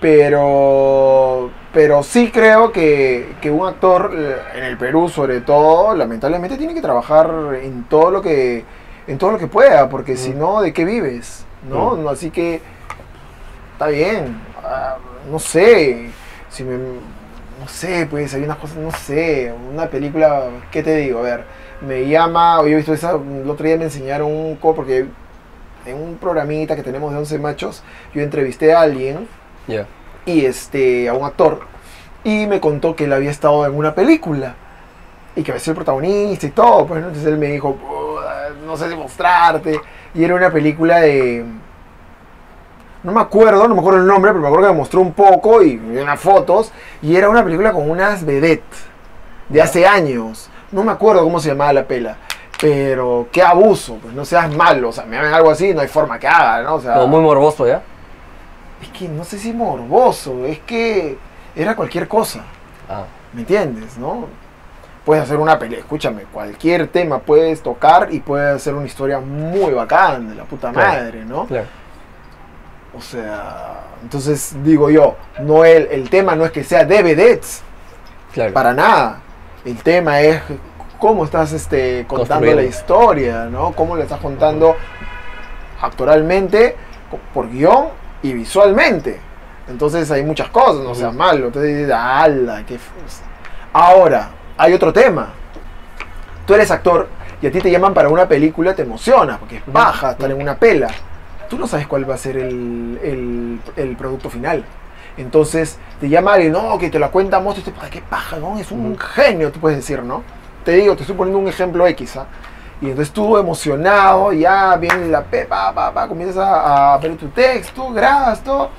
[0.00, 6.56] pero pero sí creo que, que un actor eh, en el Perú sobre todo lamentablemente
[6.56, 7.30] tiene que trabajar
[7.62, 8.64] en todo lo que
[9.06, 12.04] en todo lo que pueda porque si no de qué vives no, Mm.
[12.04, 12.60] No, así que
[13.72, 14.96] está bien ah,
[15.30, 16.10] no sé
[16.48, 21.18] si me no sé pues hay unas cosas no sé una película qué te digo
[21.18, 21.44] a ver
[21.80, 25.06] me llama o yo he visto esa el otro día me enseñaron un co porque
[25.86, 27.82] en un programita que tenemos de 11 machos
[28.14, 29.28] yo entrevisté a alguien
[29.66, 29.86] Ya.
[30.26, 31.60] y este a un actor
[32.24, 34.54] y me contó que él había estado en una película
[35.36, 37.08] y que había sido el protagonista y todo pues ¿no?
[37.08, 39.80] entonces él me dijo "Puta, no sé si mostrarte
[40.14, 41.44] y era una película de
[43.04, 45.12] no me acuerdo no me acuerdo el nombre pero me acuerdo que me mostró un
[45.12, 48.86] poco y unas fotos y era una película con unas vedettes
[49.48, 52.16] de hace años no me acuerdo cómo se llamaba la pela
[52.60, 55.88] pero qué abuso pues no seas malo o sea me hagan algo así no hay
[55.88, 57.82] forma que haga no o sea Como muy morboso, ¿ya?
[58.82, 61.18] es que no sé si morboso, es que
[61.56, 62.44] era cualquier cosa,
[62.88, 63.98] Ah, ¿me entiendes?
[63.98, 64.26] ¿No?
[65.04, 69.72] Puedes hacer una pelea, escúchame, cualquier tema puedes tocar y puedes hacer una historia muy
[69.72, 71.46] bacán de la puta madre, ¿no?
[71.46, 71.66] claro.
[72.96, 77.62] O sea, entonces digo yo, no el, el tema no es que sea de vedettes,
[78.32, 78.52] claro.
[78.52, 79.20] para nada.
[79.68, 80.40] El tema es
[80.98, 83.72] cómo estás este, contando la historia, ¿no?
[83.72, 84.76] Cómo le estás contando
[85.80, 86.74] actoralmente,
[87.34, 87.88] por guion
[88.22, 89.20] y visualmente.
[89.68, 91.46] Entonces hay muchas cosas, no seas malo.
[91.48, 92.90] Entonces dices, ala, qué f-".
[93.74, 95.28] Ahora, hay otro tema.
[96.46, 97.08] Tú eres actor
[97.42, 100.40] y a ti te llaman para una película, te emociona, porque es baja estar en
[100.40, 100.88] una pela.
[101.50, 104.64] Tú no sabes cuál va a ser el, el- el producto final.
[105.18, 108.58] Entonces te llama alguien, no, que te la cuenta Mosto, y "Puta, qué paja, ¿no?
[108.58, 110.22] es un genio, tú puedes decir, ¿no?
[110.64, 112.26] Te digo, te estoy poniendo un ejemplo X, ¿ah?
[112.80, 117.28] Y entonces tú emocionado, ya viene la pepa, pa, pa, comienzas a, a ver tu
[117.28, 118.70] texto, grabas todo.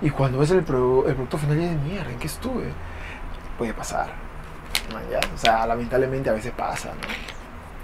[0.00, 2.64] Y cuando ves el, pro- el producto final, dices, mierda, ¿en qué estuve?
[3.58, 4.08] Puede pasar.
[5.10, 7.08] Ya, O sea, lamentablemente a veces pasa, ¿no?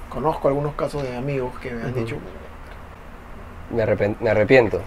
[0.08, 2.16] Conozco algunos casos de amigos que me han dicho,
[3.70, 4.80] Me, arrepen- me arrepiento.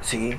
[0.00, 0.38] sí,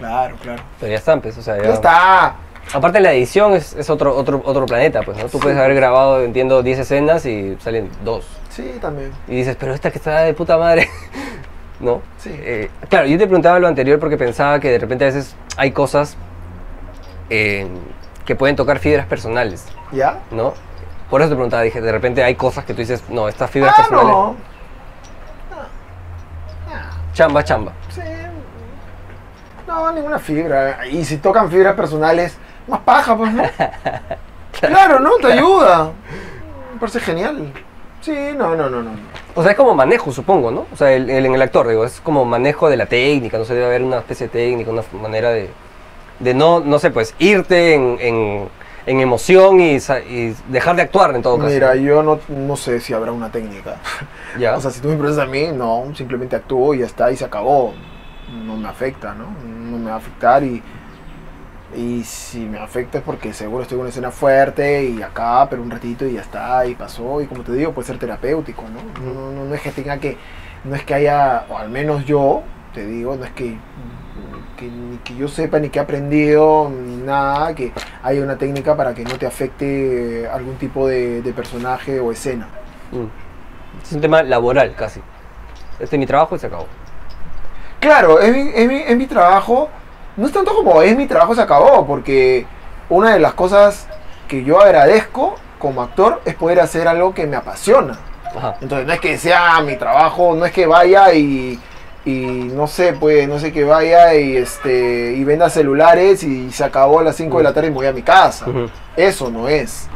[0.00, 0.62] claro, claro.
[0.80, 1.62] Pero ya están, pues, o sea, ya...
[1.64, 2.34] Ya está.
[2.72, 5.24] Aparte la edición es, es otro, otro, otro planeta, pues, ¿no?
[5.24, 5.42] Tú Sí.
[5.42, 8.26] puedes haber grabado, entiendo, 10 escenas y salen dos.
[8.48, 9.12] Sí, también.
[9.28, 10.88] Y dices, pero esta que está de puta madre,
[11.80, 12.00] ¿no?
[12.18, 12.30] Sí.
[12.32, 15.72] Eh, claro, yo te preguntaba lo anterior porque pensaba que de repente a veces hay
[15.72, 16.16] cosas
[17.28, 17.66] eh,
[18.24, 20.18] que pueden tocar fibras personales, ¿Ya?
[20.30, 20.54] ¿no?
[21.08, 23.74] Por eso te preguntaba, dije, de repente hay cosas que tú dices, no, estas fibras
[23.74, 24.36] Ah, personales, no.
[27.14, 27.72] chamba, chamba.
[27.88, 28.00] Sí.
[29.70, 30.86] No, ninguna fibra.
[30.88, 33.42] Y si tocan fibras personales, más paja, pues, ¿no?
[34.60, 35.10] claro, ¿no?
[35.16, 35.92] Te ayuda.
[36.74, 37.52] Me parece genial.
[38.00, 38.90] Sí, no, no, no, no.
[39.34, 40.66] O sea, es como manejo, supongo, ¿no?
[40.72, 43.44] O sea, el, el- en el actor, digo, es como manejo de la técnica, no
[43.44, 45.50] sé, debe haber una especie de técnica, una manera de,
[46.18, 48.48] de no, no sé, pues, irte en, en,
[48.86, 51.50] en emoción y, y dejar de actuar en todo caso.
[51.50, 53.76] Mira, yo no, no sé si habrá una técnica.
[54.38, 54.56] ¿Ya?
[54.56, 57.16] O sea, si tú me preguntas a mí, no, simplemente actúo y ya está, y
[57.16, 57.72] se acabó.
[58.30, 59.30] No me afecta, ¿no?
[59.44, 60.62] No me va a afectar y,
[61.76, 65.62] y si me afecta es porque seguro estoy en una escena fuerte y acá, pero
[65.62, 67.20] un ratito y ya está, y pasó.
[67.20, 69.12] Y como te digo, puede ser terapéutico, ¿no?
[69.12, 70.16] No, no, es que tenga que,
[70.64, 73.56] no es que haya, o al menos yo, te digo, no es que,
[74.56, 77.72] que ni que yo sepa ni que he aprendido ni nada, que
[78.02, 82.48] haya una técnica para que no te afecte algún tipo de, de personaje o escena.
[82.92, 83.06] Mm.
[83.82, 85.00] Es un tema laboral casi.
[85.78, 86.66] Este es mi trabajo y se acabó.
[87.80, 89.68] Claro, es mi, es mi- es mi trabajo.
[90.16, 92.46] No es tanto como es mi trabajo, se acabó, porque
[92.90, 93.86] una de las cosas
[94.28, 97.98] que yo agradezco como actor es poder hacer algo que me apasiona.
[98.36, 98.56] Ajá.
[98.60, 101.58] Entonces no es que sea mi trabajo, no es que vaya y,
[102.04, 102.10] y
[102.54, 107.00] no sé, pues, no sé que vaya y este y venda celulares y se acabó
[107.00, 108.46] a las 5 de la tarde y me voy a mi casa.
[108.96, 109.88] Eso no es.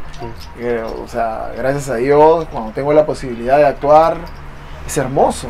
[0.59, 4.17] Eh, O sea, gracias a Dios, cuando tengo la posibilidad de actuar,
[4.87, 5.47] es hermoso.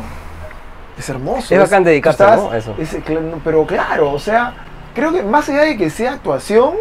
[0.98, 1.54] Es hermoso.
[1.54, 2.50] Es bacán dedicarse, estás- ¿no?
[2.50, 2.74] a eso.
[2.78, 2.96] es-
[3.44, 4.54] pero claro, o sea,
[4.94, 6.74] creo que más allá de que sea actuación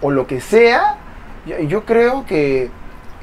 [0.00, 0.96] o lo que sea,
[1.46, 2.70] yo, yo creo que,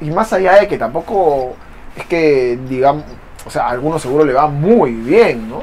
[0.00, 1.54] y más allá de que tampoco
[1.96, 3.04] es que, digamos,
[3.46, 5.62] o sea, a algunos seguro le va muy bien, ¿no?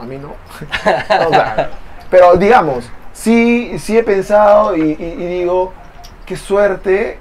[0.00, 0.34] A mí no.
[1.26, 1.70] O sea,
[2.10, 5.72] pero digamos, sí, sí he pensado y, y- y digo,
[6.26, 7.18] qué suerte,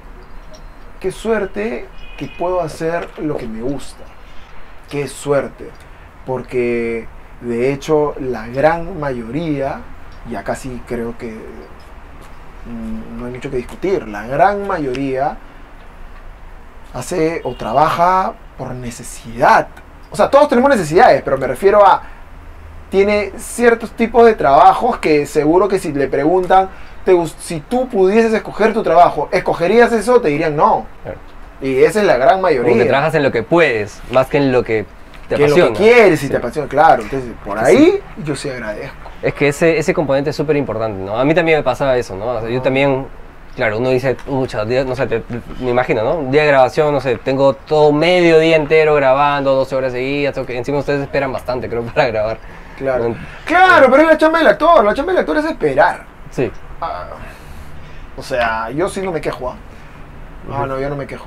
[1.00, 1.88] qué suerte
[2.18, 4.04] que puedo hacer lo que me gusta.
[4.90, 5.70] Qué suerte.
[6.28, 7.08] Porque
[7.42, 9.80] de hecho la gran mayoría,
[10.30, 15.38] y acá sí creo que mm, no hay mucho que discutir, la gran mayoría
[16.94, 19.68] hace o trabaja por necesidad.
[20.12, 22.04] O sea, todos tenemos necesidades, pero me refiero a
[22.90, 26.70] tiene ciertos tipos de trabajos que seguro que si le preguntan,
[27.04, 30.22] te si tú pudieses escoger tu trabajo, ¿escogerías eso?
[30.22, 30.86] Te dirían no.
[31.04, 31.18] Claro.
[31.62, 32.88] Y esa es la gran mayoría.
[32.88, 34.86] trabajas en lo que puedes, más que en lo que
[35.28, 35.72] te que lo apasiona.
[35.78, 36.32] que quieres y Sí.
[36.32, 37.04] te apasiona, claro.
[37.04, 38.96] Entonces, por Sí, ahí yo sí agradezco.
[39.22, 41.18] Es que ese, ese componente es súper importante, ¿no?
[41.18, 42.26] A mí también me pasaba eso, ¿no?
[42.28, 43.08] O sea, yo también,
[43.56, 45.24] claro, uno dice, ucha, día- no sé, te-
[45.60, 46.14] me imagino, ¿no?
[46.16, 50.34] Un día de grabación, no sé, tengo todo medio día entero grabando, 12 horas seguidas,
[50.34, 52.38] tengo que- encima ustedes esperan bastante, creo, para grabar.
[52.78, 53.10] Claro.
[53.10, 53.16] No-
[53.46, 54.86] Claro, pero es la chamba del actor.
[54.86, 56.06] La chamba del actor es esperar.
[56.30, 57.06] Sí, Ah,
[58.16, 59.50] o sea, yo sí no me quejo.
[59.50, 59.56] ¿ah?
[60.48, 61.26] No, no, yo no me quejo.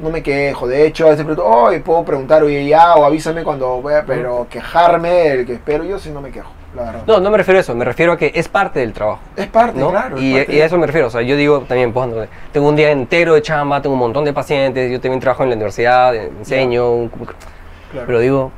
[0.00, 0.66] No me quejo.
[0.66, 4.46] De hecho, a veces pregunto, "Oye, puedo preguntar, oye, ya, o avísame cuando vea, pero
[4.50, 7.02] quejarme, el que espero, yo sí no me quejo, la verdad.
[7.06, 9.20] No, no me refiero a eso, me refiero a que es parte del trabajo.
[9.36, 9.90] Es parte, ¿no?
[9.90, 10.16] claro.
[10.20, 12.08] y, parte y a eso me refiero, o sea, yo digo también, pues,
[12.52, 15.50] tengo un día entero de chamba, tengo un montón de pacientes, yo también trabajo en
[15.50, 18.06] la universidad, enseño, un- claro.
[18.06, 18.50] pero digo,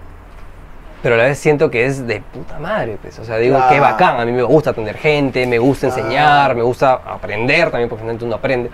[1.03, 3.77] pero a la vez siento que es de puta madre, pues, o sea, digo, qué
[3.77, 3.83] Claro.
[3.93, 6.03] bacán, a mí me gusta atender gente, me gusta Claro.
[6.03, 8.71] enseñar, me gusta aprender también, porque finalmente uno aprende,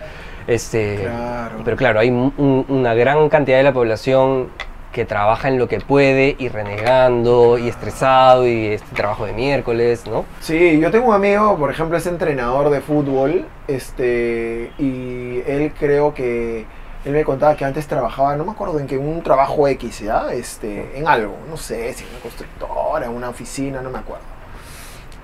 [0.46, 1.56] este, Claro.
[1.64, 4.48] pero claro, hay un- un- una gran cantidad de la población
[4.92, 10.06] que trabaja en lo que puede y renegando y estresado y este trabajo de miércoles,
[10.06, 10.24] ¿no?
[10.40, 16.14] Sí, yo tengo un amigo, por ejemplo, es entrenador de fútbol, este, y él creo
[16.14, 16.64] que,
[17.04, 20.32] él me contaba que antes trabajaba, no me acuerdo en qué, un trabajo X, ¿ya?
[20.32, 24.24] Este, en algo, no sé, si en una constructora, en una oficina, no me acuerdo.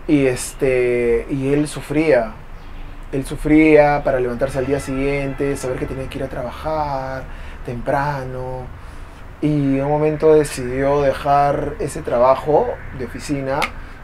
[0.06, 2.32] Y este, y él sufría,
[3.12, 7.22] él sufría para levantarse al día siguiente, saber que tenía que ir a trabajar
[7.66, 8.64] temprano,
[9.40, 13.60] y en un momento decidió dejar ese trabajo de oficina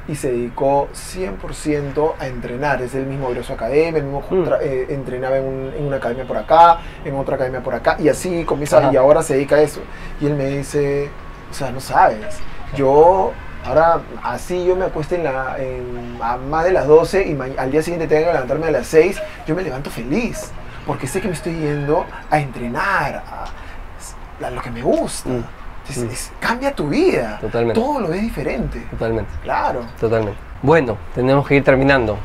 [0.09, 2.81] y se dedicó 100% a entrenar.
[2.83, 4.45] Es el mismo abrió su academia, el mismo Mm.
[4.63, 8.09] eh, entrenaba en, un- en una academia por acá, en otra academia por acá, y
[8.09, 8.91] así comienza, Ajá.
[8.93, 9.81] y ahora se dedica a eso.
[10.21, 11.11] Y él me dice,
[11.51, 12.39] o sea, no sabes,
[12.75, 13.33] yo...
[13.65, 17.71] Ahora, así yo me acuesto en la, en- a más de las 12 y al
[17.71, 20.51] día siguiente tengo que levantarme a las 6, yo me levanto feliz,
[20.87, 25.29] porque sé que me estoy yendo a entrenar, a, a lo que me gusta.
[25.29, 25.45] Mm.
[25.91, 26.11] Es- Mm.
[26.11, 27.39] es- cambia tu vida.
[27.41, 27.81] Totalmente.
[27.81, 28.79] Todo lo ves diferente.
[28.91, 29.31] Totalmente.
[29.43, 29.81] Claro.
[29.99, 30.39] Totalmente.
[30.63, 32.19] Bueno, tenemos que ir terminando.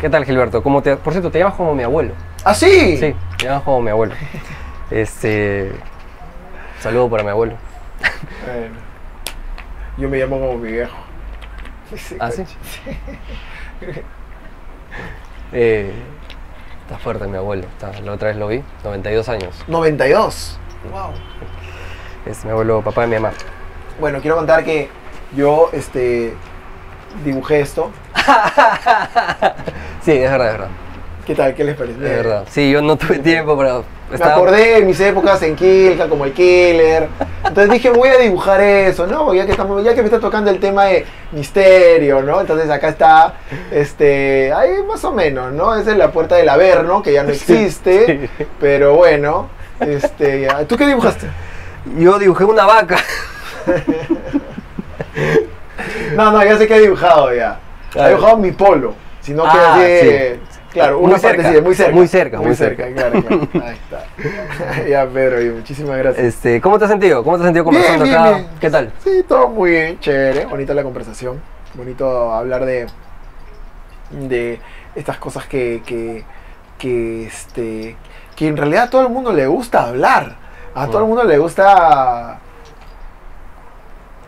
[0.00, 0.62] ¿Qué tal, Gilberto?
[0.62, 0.96] ¿Cómo te...
[0.96, 2.12] Por cierto, te llamas como mi abuelo.
[2.44, 2.96] ¿Ah, sí?
[2.98, 4.14] Sí, te llamas como mi abuelo.
[4.90, 5.72] Este.
[6.80, 7.54] Saludo para mi abuelo.
[8.46, 8.87] Bueno.
[9.98, 10.96] Yo me llamo como mi viejo.
[12.20, 12.44] ¿Ah, sí?
[15.50, 15.90] Eh,
[16.82, 17.62] está fuerte mi abuelo.
[17.62, 19.64] Está- la otra vez lo vi, 92 años.
[19.66, 20.58] 92.
[20.92, 21.12] Wow.
[22.26, 23.32] Es mi abuelo, papá de mi mamá.
[23.98, 24.90] Bueno, quiero contar que
[25.34, 26.34] yo este,
[27.24, 27.90] dibujé esto.
[30.02, 30.68] Sí, es verdad, es verdad.
[31.26, 31.54] ¿Qué tal?
[31.54, 31.94] ¿Qué les parece?
[31.94, 32.44] Es verdad.
[32.48, 33.56] Sí, yo no tuve tiempo,
[34.10, 37.08] Me acordé de mis épocas en Kilka, como el Killer.
[37.46, 39.34] Entonces dije, voy a dibujar eso, ¿no?
[39.34, 42.40] Ya que, estamos, ya que me está tocando el tema de misterio, ¿no?
[42.40, 43.34] Entonces acá está,
[43.70, 45.74] este, ahí más o menos, ¿no?
[45.74, 48.46] Esa es la puerta del Averno, que ya no existe, sí.
[48.58, 49.48] pero bueno,
[49.80, 50.64] este, ya.
[50.64, 51.26] ¿tú qué dibujaste?
[51.96, 52.96] Yo dibujé una vaca.
[56.14, 57.58] No, no, ya sé que he dibujado ya.
[57.94, 60.57] He dibujado mi polo, sino que Ah, así, sí.
[60.72, 61.92] Claro, Muy una cerca, partecita, muy cerca.
[61.92, 62.92] muy cerca, muy cerca.
[62.92, 63.48] claro, claro.
[63.66, 64.86] Ahí está.
[64.88, 66.24] ya, Pedro, muchísimas gracias.
[66.26, 67.22] Este, ¿Cómo te has sentido?
[67.24, 68.30] ¿Cómo te has sentido conversando bien, acá?
[68.30, 68.46] bien.
[68.60, 68.92] ¿Qué tal?
[69.02, 71.40] Sí, todo muy bien, chévere, bonita la conversación,
[71.74, 72.86] bonito hablar de,
[74.10, 74.60] de
[74.94, 76.24] estas cosas que, que,
[76.78, 77.96] que, este,
[78.36, 80.36] que en realidad a todo el mundo le gusta hablar,
[80.74, 82.38] a todo el mundo le gusta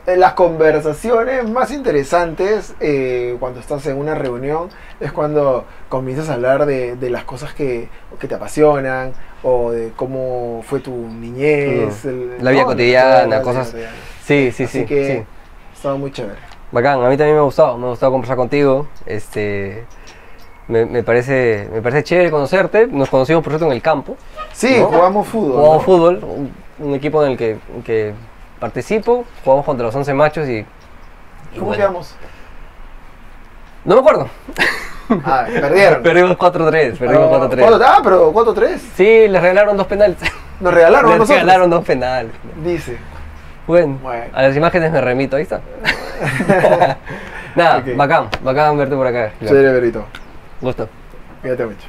[0.06, 4.68] eh, las conversaciones más interesantes eh, cuando estás en una reunión
[5.04, 7.88] es cuando comienzas a hablar de, de las cosas que,
[8.18, 12.08] que te apasionan o de cómo fue tu niñez, Mm.
[12.08, 13.94] el- La vida no, cotidiana, cosas- cotidiana.
[14.24, 14.86] Sí, sí, Así sí.
[14.86, 15.22] que sí.
[15.74, 16.38] estaba muy chévere.
[16.72, 18.86] Bacán, a mí también me ha gustado, me ha gustado conversar contigo.
[19.06, 19.84] Este,
[20.68, 22.86] me, me parece, me parece chévere conocerte.
[22.86, 24.16] Nos conocimos por cierto en el campo.
[24.52, 24.86] Sí, ¿No?
[24.86, 25.52] jugamos fútbol.
[25.60, 26.52] Jugamos fútbol, un,
[26.86, 28.14] un equipo en el que, que
[28.60, 29.24] participo.
[29.42, 30.58] Jugamos contra los 11 machos y.
[30.58, 30.64] y
[31.54, 32.14] ¿Cómo bueno, quedamos?
[33.90, 34.28] No me acuerdo.
[35.24, 36.00] Ah, perdieron.
[36.04, 37.58] Perdimos 4-3, perdimos Ah, 4-3.
[37.58, 38.78] cuatro- Ah, pero 4-3.
[38.94, 40.16] Sí, les regalaron dos penales.
[40.60, 42.30] Nos regalaron regalaron dos penales.
[42.64, 42.96] Dice.
[43.66, 44.26] Bueno, Bueno.
[44.32, 45.60] a las imágenes me remito, ahí está.
[47.56, 47.96] Nada, Ok.
[47.96, 49.32] bacán, bacán verte por acá.
[49.44, 50.04] Chévere, Berito.
[50.60, 50.88] Gusto.
[51.42, 51.88] Cuídate mucho.